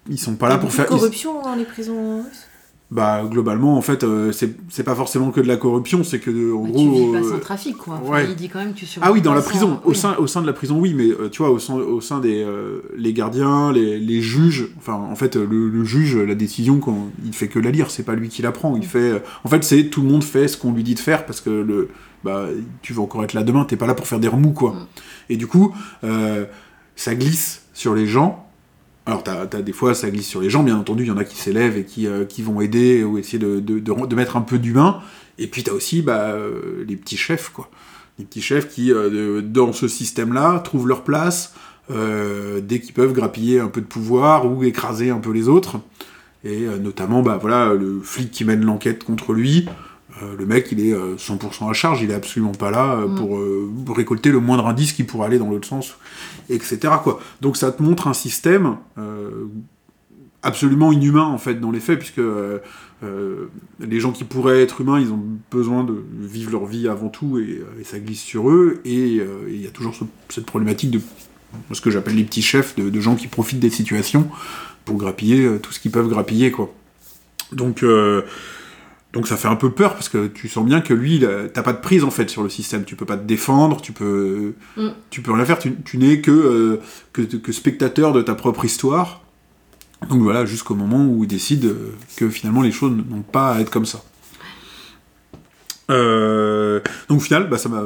[0.09, 0.86] Ils sont pas là pour faire.
[0.86, 2.47] ils- corruption dans les prisons russes.
[2.90, 6.32] Bah, globalement, en fait, euh, c'est c'est pas forcément que de la corruption, c'est que,
[6.32, 6.80] de- en Bah, gros.
[6.80, 8.00] tu vis pas euh, sans trafic, quoi.
[8.02, 8.26] Enfin, ouais.
[8.30, 10.26] Il dit quand même que tu Ah oui, dans la sans- prison, au, sein, au
[10.28, 12.80] sein de la prison, oui, mais euh, tu vois, au sein, au sein des euh,
[12.96, 17.10] les gardiens, les, les juges, enfin, en fait, euh, le, le juge, la décision, quand,
[17.26, 18.78] il fait que la lire, c'est pas lui qui la prend.
[18.78, 21.00] Il fait, euh, en fait, c'est tout le monde fait ce qu'on lui dit de
[21.00, 21.90] faire parce que le,
[22.24, 22.46] bah,
[22.82, 24.72] tu vas encore être là demain, t'es pas là pour faire des remous, quoi.
[24.72, 24.88] Mm.
[25.32, 25.74] Et du coup,
[26.06, 26.46] euh,
[26.96, 28.47] ça glisse sur les gens.
[29.08, 31.18] Alors, t'as, t'as des fois, ça glisse sur les gens, bien entendu, il y en
[31.18, 34.99] a qui s'élèvent et qui, euh, vont aider ou essayer de, mettre un peu d'humain.
[35.39, 37.70] Et puis, t'as aussi bah, euh, les petits chefs, quoi.
[38.20, 41.53] Les petits chefs qui, euh, dans ce système-là, trouvent leur place
[41.89, 45.80] dès qu'ils peuvent grappiller un peu de pouvoir ou écraser un peu les autres.
[46.43, 49.70] Et notamment, bah, voilà, le flic qui mène l'enquête contre lui,
[50.24, 53.07] euh, le mec, il est euh, 100% à charge, il est absolument pas là euh,
[53.07, 53.15] Mm.
[53.15, 55.95] pour euh, récolter le moindre indice qui pourrait aller dans l'autre sens,
[56.49, 56.80] etc.
[57.03, 57.20] Quoi.
[57.41, 59.45] Donc ça te montre un système euh,
[60.43, 62.59] absolument inhumain, en fait, dans les faits, puisque euh,
[63.03, 63.49] euh,
[63.80, 67.38] les gens qui pourraient être humains, ils ont besoin de vivre leur vie avant tout,
[67.38, 70.45] et, euh, et ça glisse sur eux, et euh, il y a toujours ce- cette
[70.45, 70.99] problématique de
[71.72, 74.28] ce que j'appelle les petits chefs, de, de gens qui profitent des situations
[74.86, 76.74] pour grappiller euh, tout ce qu'ils peuvent grappiller, quoi.
[77.51, 77.84] Donc...
[79.14, 81.74] donc ça fait un peu peur parce que tu sens bien que lui, t'as pas
[81.74, 82.84] de prise en fait sur le système.
[82.84, 84.89] Tu peux pas te défendre, tu peux, Mm.
[85.10, 85.58] tu peux rien faire.
[85.60, 86.82] Tu, tu n'es que, euh,
[87.14, 89.22] que que spectateur de ta propre histoire.
[90.10, 93.62] Donc voilà, jusqu'au moment où il décide euh, que finalement les choses n'ont pas à
[93.62, 94.03] être comme ça.
[95.89, 97.82] Euh, donc au final, bah, ça m'a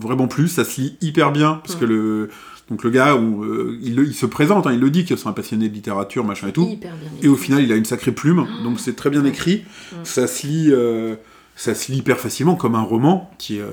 [0.00, 0.48] vraiment plu.
[0.48, 1.80] Ça se lit hyper bien parce Mm.
[1.80, 2.30] que le
[2.70, 5.28] donc le gars, euh, il, le- il se présente, hein, il le dit que c'est
[5.28, 6.68] un passionné de littérature, machin et tout.
[6.68, 7.08] Hyper bien.
[7.22, 9.64] Et au final, il a une sacrée plume, donc c'est très bien écrit.
[10.04, 11.14] Ça se lit, euh,
[11.58, 13.30] ça se lit hyper facilement comme un roman.
[13.38, 13.66] Qui, euh,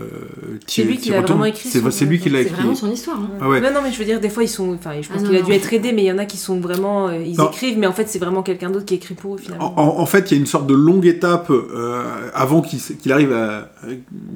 [0.68, 2.56] C'est lui qui l'a retourne- vraiment écrit, C'est son- c'est lui qui l'a C'est écrit.
[2.56, 3.20] vraiment son histoire.
[3.20, 3.30] hein.
[3.42, 3.60] Ah ouais.
[3.60, 4.74] Non, non, mais je veux dire, des fois, ils sont.
[4.74, 5.56] Enfin, je pense Ah, qu'il a dû non.
[5.58, 7.10] être aidé, mais il y en a qui sont vraiment.
[7.10, 7.50] euh, ils Non.
[7.50, 9.74] écrivent, mais en fait, c'est vraiment quelqu'un d'autre qui écrit pour eux, En, finalement.
[9.80, 12.04] en- en fait, il y a une sorte de longue étape euh,
[12.34, 13.70] avant qu'il arrive à.
[13.86, 13.96] euh,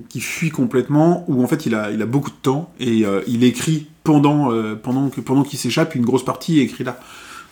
[0.10, 3.22] qu'il fuit complètement, où en fait il a, il a beaucoup de temps et euh,
[3.28, 7.00] il écrit pendant, euh, pendant, que- pendant qu'il s'échappe, une grosse partie est écrite là.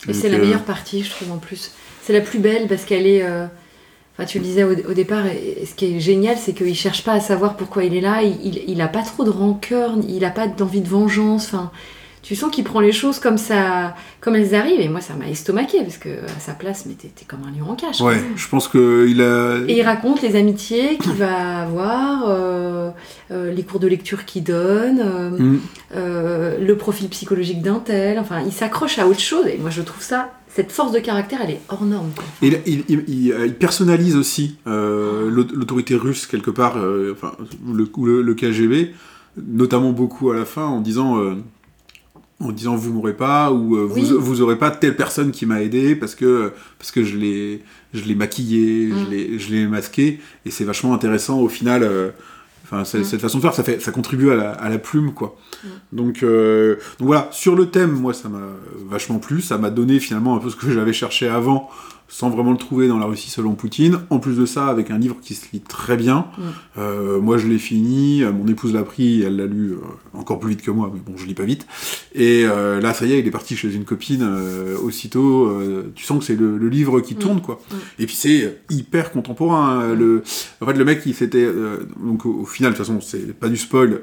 [0.03, 1.71] Et Donc, c'est la meilleure partie, je trouve, en plus.
[2.03, 3.23] C'est la plus belle parce qu'elle est.
[4.17, 7.19] Enfin, tu le disais au, départ, ce qui est génial, c'est qu'il cherche pas à
[7.19, 8.21] savoir pourquoi il est là.
[8.23, 11.47] Il, il, il a pas trop de rancœur, il a pas d'envie de vengeance.
[11.47, 11.71] Enfin,
[12.27, 14.79] tu sens qu'il prend les choses comme ça, comme elles arrivent.
[14.81, 17.69] Et moi, ça m'a estomaqué parce que à sa place, mais t'es comme un lion
[17.71, 17.99] en cage.
[17.99, 18.07] quoi.
[18.13, 19.57] Ouais, je pense qu'il a.
[19.67, 22.89] Et il raconte les amitiés qu'il va avoir, euh,
[23.29, 25.29] euh, les cours de lecture qu'il donne, euh,
[26.57, 26.65] Mm.
[26.65, 28.17] le profil psychologique d'un tel.
[28.17, 29.45] Enfin, il s'accroche à autre chose.
[29.47, 32.09] Et moi, je trouve ça, cette force de caractère, elle est hors norme.
[32.41, 37.13] Et il, il- il- il- il personnalise aussi euh, l'aut- l'autorité russe quelque part, euh,
[37.15, 37.33] enfin,
[37.71, 38.93] le, ou le, le KGB,
[39.37, 41.35] notamment beaucoup à la fin, en disant, euh,
[42.41, 44.01] en disant vous m'aurez pas ou euh, Oui.
[44.09, 47.63] vous, vous aurez pas telle personne qui m'a aidé parce que parce que je l'ai
[47.93, 48.95] je l'ai maquillé, Mm.
[49.05, 51.83] je l'ai je l'ai masqué et c'est vachement intéressant au final.
[51.83, 52.09] euh,
[52.67, 53.03] Enfin, c'est- Mm.
[53.03, 55.37] cette façon de faire, ça, fait, ça contribue à la, à la plume, quoi.
[55.63, 55.67] Mm.
[55.93, 58.39] Donc, euh, donc voilà, sur le thème, moi, ça m'a
[58.89, 59.39] vachement plu.
[59.39, 61.69] Ça m'a donné finalement un peu ce que j'avais cherché avant,
[62.07, 63.99] sans vraiment le trouver dans la Russie selon Poutine.
[64.09, 66.27] En plus de ça, avec un livre qui se lit très bien.
[66.37, 66.41] Mm.
[66.77, 68.23] Euh, moi, je l'ai fini.
[68.23, 69.21] euh, Mon épouse l'a pris.
[69.23, 69.77] Elle l'a lu euh,
[70.13, 71.65] encore plus vite que moi, mais bon, je lis pas vite.
[72.13, 74.23] Et euh, là, ça y est, il est parti chez une copine.
[74.83, 75.51] aussitôt,
[75.95, 77.17] tu sens que c'est le, le livre qui Mm.
[77.17, 77.59] tourne, quoi.
[77.71, 77.75] Mm.
[77.99, 79.79] Et puis c'est hyper contemporain.
[79.81, 80.21] hein, Le,
[80.61, 81.47] en fait, le mec, il s'était.
[82.01, 84.01] donc, au, au final, de toute façon, c'est pas du spoil.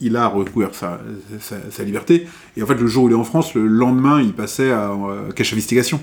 [0.00, 1.00] il a recouvert sa,
[1.40, 2.26] sa, sa liberté.
[2.56, 4.92] Et en fait, le jour où il est en France, le lendemain, il passait à
[5.36, 6.00] cache investigation.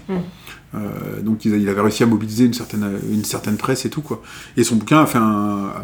[0.74, 4.22] Euh, donc, il, avait réussi à mobiliser une certaine, une certaine presse et tout, quoi.
[4.58, 5.20] Et son bouquin a, fait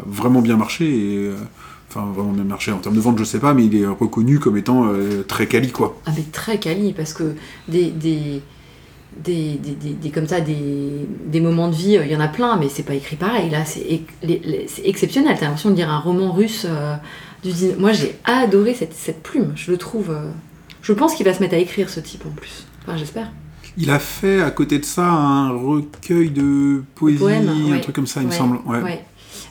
[0.06, 0.86] vraiment bien marché.
[0.86, 1.36] Et, euh,
[1.88, 4.38] enfin, vraiment bien marché en termes de vente, je sais pas, mais il est reconnu
[4.38, 6.00] comme étant euh, très quali, quoi.
[6.06, 7.34] Ah, mais très quali, parce que
[7.68, 7.90] des.
[7.90, 8.42] des...
[9.24, 12.68] Des, des, des- comme ça des, moments de vie il y en a plein mais
[12.68, 14.02] c'est pas écrit pareil là c'est
[14.84, 16.66] exceptionnel t'as l'impression de lire un roman russe
[17.42, 20.14] du moi j'ai adoré cette, cette plume je le trouve
[20.82, 23.32] je pense qu'il va se mettre à écrire ce type en plus enfin j'espère
[23.78, 27.80] Il a fait à côté de ça un recueil de poésie, poèmes, un ouais.
[27.80, 28.58] truc comme ça, il me semble.
[28.66, 29.04] Ouais.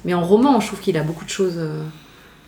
[0.05, 1.55] Mais en roman, je trouve qu'il a beaucoup de choses.
[1.57, 1.81] euh,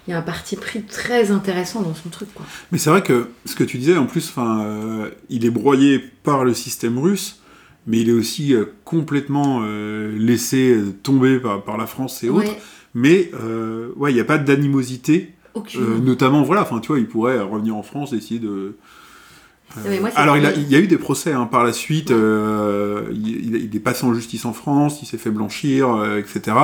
[0.08, 2.46] Il y a un parti pris très intéressant dans son truc, quoi.
[2.72, 6.44] Mais c'est vrai que ce que tu disais, en plus, euh, il est broyé par
[6.44, 7.40] le système russe,
[7.88, 12.56] mais il est aussi euh, complètement euh, laissé tomber par, par la France et autres.
[12.94, 13.32] Mais
[13.98, 15.34] ouais, il n'y a pas d'animosité,
[15.76, 18.76] euh, notamment, voilà, enfin, tu vois, il pourrait revenir en France, essayer de.
[19.78, 21.74] Euh, moi, c'est- alors, il, a- il y a eu des procès hein, par la
[21.74, 22.12] suite.
[22.12, 26.18] euh, il, il- il est passé en justice en France, il s'est fait blanchir, euh,
[26.20, 26.58] etc.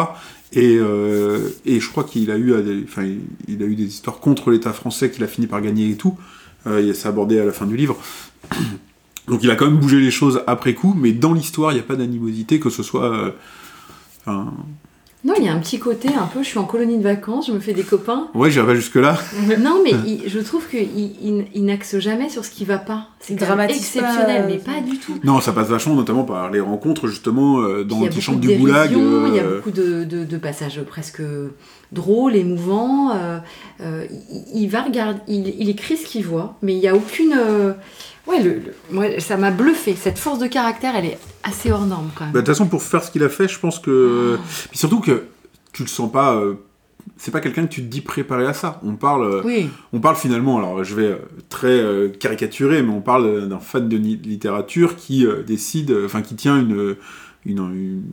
[0.53, 3.85] Et, euh, et je crois qu'il a eu, des- enfin, il, il a eu des
[3.85, 6.17] histoires contre l'État français qu'il a fini par gagner et tout.
[6.67, 7.95] Et c'est abordé à la fin du livre.
[9.27, 11.79] Donc il a quand même bougé les choses après coup, mais dans l'histoire, il n'y
[11.79, 13.33] a pas d'animosité, que ce soit.
[14.25, 14.51] enfin,
[15.25, 16.43] Non, il y a un petit côté un peu.
[16.43, 18.27] Je suis en colonie de vacances, je me fais des copains.
[18.35, 19.17] ouais, j'irai pas jusque-là.
[19.59, 23.07] non, mais il- je trouve qu'il il, il n'axe jamais sur ce qui va pas.
[23.19, 25.17] C'est dramatise exceptionnel, pas, mais euh, pas du tout.
[25.23, 28.91] Non, ça passe vachement, notamment par les rencontres, justement, euh, dans l'antichambre beaucoup du goulag.
[28.91, 31.21] il y a euh, beaucoup de, de- de passages presque
[31.91, 33.11] drôles, émouvants.
[33.15, 33.39] euh,
[33.81, 34.05] euh,
[34.53, 37.33] il, il va regarder, il, il écrit ce qu'il voit, mais il n'y a aucune.
[37.35, 37.73] euh,
[38.27, 39.95] ouais, le, le- moi, ça m'a bluffé.
[39.95, 42.33] Cette force de caractère, elle est assez hors norme quand même.
[42.33, 44.37] Bah, De toute façon, pour faire ce qu'il a fait, je pense que.
[44.69, 45.23] Puis surtout que
[45.73, 46.35] tu le sens pas.
[46.35, 46.55] euh,
[47.17, 48.79] C'est pas quelqu'un que tu te dis préparé à ça.
[48.83, 51.17] On parle, euh, oui, on parle finalement, alors je vais euh,
[51.49, 56.35] très euh, caricaturer, mais on parle d'un fan de littérature qui euh, décide, enfin qui
[56.35, 56.95] tient une,
[57.45, 58.03] une, une,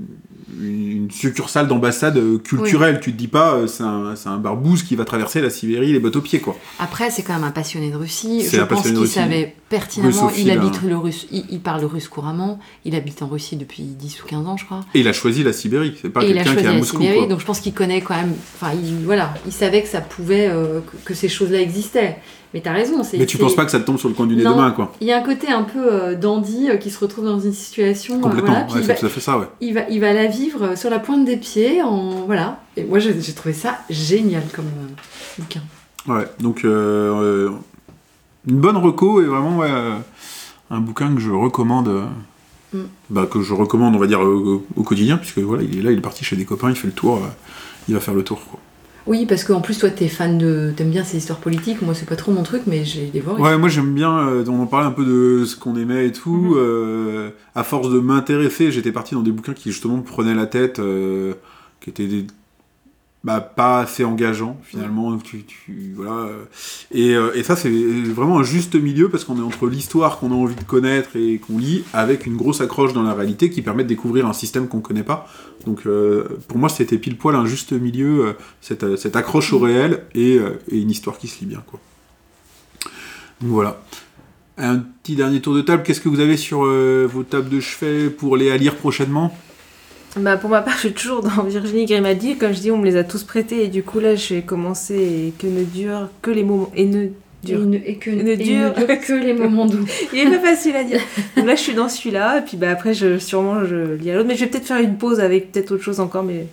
[0.61, 3.01] une succursale d'ambassade euh, culturelle.
[3.01, 3.83] Tu te dis pas, euh, c'est
[4.29, 6.57] un, barbouze qui va traverser la Sibérie les bottes aux pieds, quoi.
[6.79, 8.45] après, c'est quand même un passionné de Russie.
[8.47, 10.31] Je un pense qu'il savait pertinemment.
[10.37, 10.89] Il habite hein.
[10.89, 12.59] le russe, il, il parle le russe couramment.
[12.85, 14.81] Il habite en Russie depuis 10 ou 15 ans, je crois.
[14.95, 15.97] Et il a choisi la Sibérie.
[16.01, 17.27] C'est pas quelqu'un qui est à la Moscou, Sibérie, quoi.
[17.29, 18.35] donc je pense qu'il connaît quand même.
[18.55, 22.19] Enfin, il, voilà, il savait que ça pouvait, euh, que, que ces choses-là existaient.
[22.55, 23.03] Mais t'as raison.
[23.03, 24.71] c'est- Mais tu penses pas que ça te tombe sur le coin du nez demain,
[24.73, 24.93] quoi.
[25.01, 27.53] Il y a un côté un peu euh, dandy euh, qui se retrouve dans une
[27.55, 28.17] situation.
[28.19, 28.53] euh, Complètement.
[28.53, 29.47] voilà, ouais, il, va, tout à fait ça, ouais.
[29.61, 31.81] il, va, il va la vivre sur la pointe des pieds.
[31.83, 32.61] En, voilà.
[32.77, 34.67] Et moi, j'ai j'ai trouvé ça génial comme
[35.39, 35.61] bouquin.
[36.09, 37.51] Ouais, donc une
[38.47, 39.71] bonne reco et vraiment ouais,
[40.71, 42.07] un bouquin que je recommande,
[42.75, 42.79] Mm.
[43.11, 45.93] bah, que je recommande on va dire au, au quotidien puisque voilà il est là,
[45.93, 47.21] il est parti chez des copains, il fait le tour,
[47.87, 48.41] il va faire le tour.
[48.51, 48.59] Quoi.
[49.07, 50.73] Oui, parce qu'en plus, toi, t'es fan de.
[50.77, 51.83] T'aimes bien ces histoires politiques.
[51.83, 53.43] Moi, c'est pas trop mon truc, mais j'ai dévoré.
[53.43, 56.13] Ouais, moi j'aime bien, euh, on en parlait un peu de ce qu'on aimait et
[56.13, 56.31] tout.
[56.31, 56.55] Mhm.
[56.57, 60.47] euh, à force de m'intéresser, j'étais parti dans des bouquins qui justement me prenaient la
[60.47, 61.35] tête, euh,
[61.81, 62.27] qui étaient des,
[63.25, 65.17] bah, pas assez engageants finalement.
[65.19, 66.29] Tu, tu- voilà,
[66.91, 70.33] et, euh, et ça c'est vraiment un juste milieu parce qu'on est entre l'histoire qu'on
[70.33, 73.63] a envie de connaître et qu'on lit avec une grosse accroche dans la réalité qui
[73.63, 75.29] permet de découvrir un système qu'on connaît pas.
[75.67, 79.59] Donc euh, pour moi c'était pile poil un juste milieu, euh, cette, cette accroche au
[79.59, 80.39] réel et,
[80.71, 81.81] et une histoire qui se lit bien quoi.
[83.41, 83.83] Donc voilà.
[84.59, 85.83] Un petit dernier tour de table.
[85.83, 89.37] Qu'est-ce que vous avez sur euh, vos tables de chevet pour les à lire prochainement?
[90.17, 92.37] Bah, pour ma part, je suis toujours dans Virginie Grimaldi.
[92.37, 93.65] Comme je dis, on me les a tous prêtés.
[93.65, 96.71] Et du coup, là, j'ai commencé et que ne durent que les moments.
[96.75, 97.09] Et ne
[97.45, 97.61] Dur.
[97.63, 98.73] Et, ne- et que, et dure.
[98.79, 99.85] ne dure que les moments doux.
[100.13, 101.01] Il est pas facile à dire.
[101.37, 104.15] Donc là, je suis dans celui-là, et puis bah, après, je, sûrement, je lis à
[104.15, 104.29] l'autre.
[104.29, 106.23] Mais je vais peut-être faire une pause avec peut-être autre chose encore.
[106.23, 106.47] Mais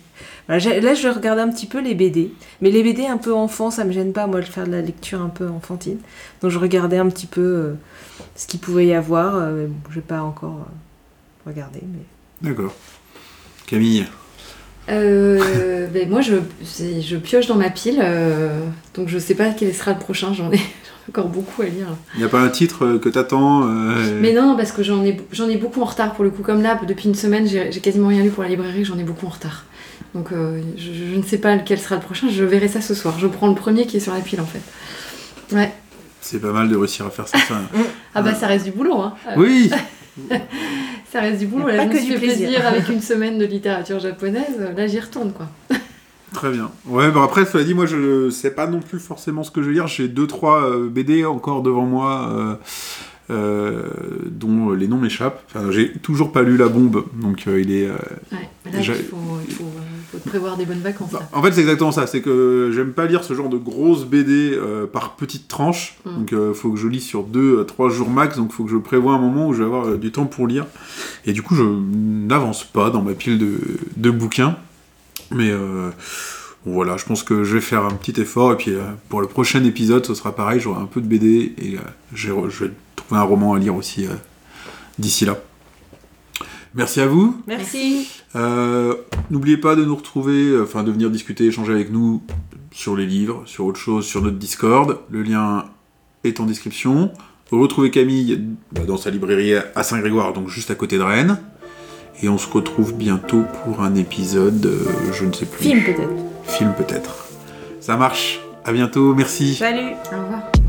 [0.48, 2.32] voilà, là, je vais regarder un petit peu les BD.
[2.60, 4.80] Mais les BD un peu enfants, ça me gêne pas, moi, de faire de la
[4.80, 5.98] lecture un peu enfantine.
[6.42, 7.74] Donc je regardais un petit peu euh,
[8.34, 9.36] ce qu'il pouvait y avoir.
[9.36, 11.80] Euh, je vais pas encore euh, regarder.
[11.82, 12.48] Mais...
[12.50, 12.74] D'accord.
[13.70, 14.04] Camille.
[14.88, 18.64] Euh, ben moi, je, pioche dans ma pile, euh,
[18.94, 20.34] donc je sais pas quel sera le prochain.
[20.34, 20.58] J'en ai,
[21.08, 21.86] encore beaucoup à lire.
[22.14, 25.04] Il n'y a pas un titre euh, que t'attends euh, Mais non, parce que j'en
[25.04, 26.42] ai, beaucoup en retard pour le coup.
[26.42, 29.26] Comme là, depuis une semaine, j'ai, quasiment rien lu pour la librairie, j'en ai beaucoup
[29.26, 29.64] en retard.
[30.14, 33.20] Donc je, je ne sais pas lequel sera le prochain, je verrai ça ce soir.
[33.20, 35.54] Je prends le premier qui est sur la pile en fait.
[35.54, 35.72] Ouais.
[36.20, 37.38] C'est pas mal de réussir à faire ça.
[37.38, 37.60] ça.
[38.12, 39.14] Ah bah ça reste du boulot, hein.
[39.36, 39.70] Oui
[41.12, 41.66] Ça reste du boulot.
[41.68, 42.48] Là, pas je que du plaisir.
[42.48, 44.58] plaisir avec une semaine de littérature japonaise.
[44.76, 45.46] Là, j'y retourne quoi.
[46.32, 46.70] Très bien.
[46.86, 49.68] Ouais, bah après, cela dit, moi, je sais pas non plus forcément ce que je
[49.68, 49.88] vais lire.
[49.88, 52.54] J'ai deux, trois euh, BD encore devant moi, euh,
[53.30, 53.88] euh,
[54.26, 55.42] dont les noms m'échappent.
[55.52, 57.86] Enfin, j'ai toujours pas lu La Bombe, donc euh, il est...
[57.88, 57.94] euh,
[58.30, 58.48] Ouais.
[58.72, 59.16] Là, J'ai- il faut,
[59.48, 59.89] il faut, euh, faut te
[60.20, 61.12] prévoir des bonnes vacances.
[61.12, 61.28] Là.
[61.32, 62.06] En fait, c'est exactement ça.
[62.06, 65.98] C'est que j'aime pas lire ce genre de grosses BD euh, par petites tranches.
[66.04, 66.18] Mm.
[66.18, 68.36] Donc, euh, faut que je lis sur deux, à trois jours max.
[68.36, 70.46] Donc, faut que je prévoie un moment où je vais avoir euh, du temps pour
[70.46, 70.66] lire.
[71.26, 73.58] Et du coup, je n'avance pas dans ma pile de,
[73.96, 74.56] de bouquins.
[75.32, 78.52] Mais bon, voilà, je pense que je vais faire un petit effort.
[78.52, 78.72] Et puis,
[79.08, 80.58] pour le prochain épisode, ce sera pareil.
[80.58, 81.76] J'aurai un peu de BD et
[82.12, 84.08] je vais trouver un roman à lire aussi
[84.98, 85.38] d'ici là.
[86.74, 87.40] Merci à vous.
[87.46, 88.08] Merci.
[88.36, 88.94] Euh,
[89.30, 92.22] N'oubliez pas de nous retrouver, euh, enfin de venir discuter, échanger avec nous
[92.72, 94.98] sur les livres, sur autre chose, sur notre Discord.
[95.10, 95.66] Le lien
[96.24, 97.12] est en description.
[97.50, 98.40] Retrouvez Camille
[98.72, 101.38] bah, dans sa librairie à Saint-Grégoire, donc juste à côté de Rennes.
[102.22, 105.62] Et on se retrouve bientôt pour un épisode, euh, je ne sais plus.
[105.64, 106.10] Film peut-être.
[106.44, 107.28] Film peut-être.
[107.80, 108.40] Ça marche.
[108.64, 109.14] À bientôt.
[109.14, 109.54] Merci.
[109.54, 109.94] Salut.
[110.12, 110.59] Au revoir.